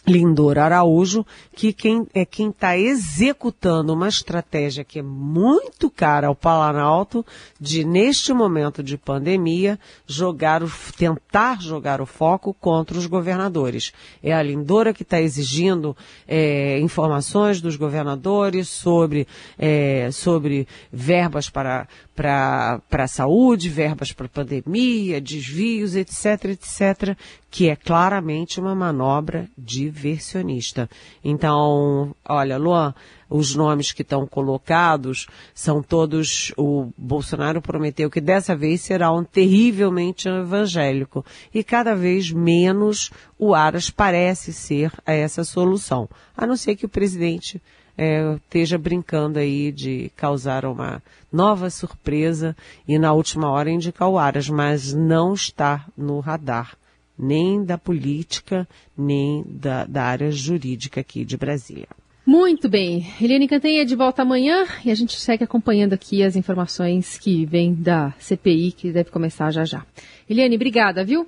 Lindor 0.07 0.57
Araújo, 0.57 1.25
que 1.53 1.73
quem, 1.73 2.07
é 2.13 2.25
quem 2.25 2.49
está 2.49 2.77
executando 2.77 3.93
uma 3.93 4.07
estratégia 4.07 4.83
que 4.83 4.99
é 4.99 5.01
muito 5.01 5.89
cara 5.89 6.27
ao 6.27 6.35
Planalto 6.35 7.25
de, 7.59 7.83
neste 7.83 8.33
momento 8.33 8.81
de 8.81 8.97
pandemia, 8.97 9.79
jogar 10.07 10.63
o, 10.63 10.71
tentar 10.97 11.61
jogar 11.61 12.01
o 12.01 12.05
foco 12.05 12.53
contra 12.53 12.97
os 12.97 13.05
governadores. 13.05 13.91
É 14.23 14.33
a 14.33 14.41
Lindora 14.41 14.93
que 14.93 15.03
está 15.03 15.21
exigindo 15.21 15.95
é, 16.27 16.79
informações 16.79 17.61
dos 17.61 17.75
governadores 17.75 18.69
sobre, 18.69 19.27
é, 19.57 20.09
sobre 20.11 20.67
verbas 20.91 21.49
para, 21.49 21.87
para, 22.15 22.81
para 22.89 23.03
a 23.03 23.07
saúde, 23.07 23.69
verbas 23.69 24.11
para 24.11 24.25
a 24.25 24.29
pandemia, 24.29 25.21
desvios, 25.21 25.95
etc., 25.95 26.45
etc., 26.45 27.17
que 27.51 27.67
é 27.67 27.75
claramente 27.75 28.59
uma 28.59 28.75
manobra 28.75 29.49
diversionista. 29.57 30.89
Então, 31.23 32.15
olha, 32.27 32.57
Luan, 32.57 32.93
os 33.29 33.55
nomes 33.55 33.91
que 33.91 34.03
estão 34.03 34.27
colocados 34.27 35.27
são 35.53 35.81
todos, 35.81 36.53
o 36.55 36.91
Bolsonaro 36.97 37.61
prometeu 37.61 38.09
que 38.09 38.21
dessa 38.21 38.55
vez 38.55 38.81
será 38.81 39.11
um 39.11 39.23
terrivelmente 39.23 40.27
evangélico. 40.27 41.25
E 41.53 41.63
cada 41.63 41.95
vez 41.95 42.31
menos 42.31 43.09
o 43.37 43.55
Aras 43.55 43.89
parece 43.89 44.53
ser 44.53 44.91
essa 45.05 45.43
solução, 45.43 46.07
a 46.37 46.45
não 46.45 46.55
ser 46.55 46.75
que 46.75 46.85
o 46.85 46.89
presidente 46.89 47.61
é, 47.97 48.35
esteja 48.35 48.77
brincando 48.77 49.39
aí 49.39 49.71
de 49.71 50.11
causar 50.15 50.65
uma 50.65 51.01
nova 51.31 51.69
surpresa 51.69 52.55
e 52.87 52.97
na 52.97 53.11
última 53.11 53.49
hora 53.49 53.71
indicar 53.71 54.07
o 54.07 54.17
Aras, 54.17 54.49
mas 54.49 54.93
não 54.93 55.33
está 55.33 55.85
no 55.97 56.19
radar 56.19 56.78
nem 57.19 57.63
da 57.63 57.77
política, 57.77 58.67
nem 58.97 59.43
da, 59.45 59.85
da 59.85 60.03
área 60.03 60.31
jurídica 60.31 61.01
aqui 61.01 61.25
de 61.25 61.35
Brasília. 61.35 61.87
Muito 62.25 62.69
bem. 62.69 63.05
Eliane 63.19 63.47
Cantanha 63.47 63.85
de 63.85 63.95
volta 63.95 64.21
amanhã 64.21 64.65
e 64.85 64.91
a 64.91 64.95
gente 64.95 65.19
segue 65.19 65.43
acompanhando 65.43 65.93
aqui 65.93 66.23
as 66.23 66.35
informações 66.35 67.17
que 67.17 67.45
vêm 67.45 67.73
da 67.73 68.13
CPI, 68.19 68.71
que 68.71 68.91
deve 68.91 69.09
começar 69.09 69.51
já 69.51 69.65
já. 69.65 69.85
Eliane, 70.29 70.55
obrigada, 70.55 71.03
viu? 71.03 71.27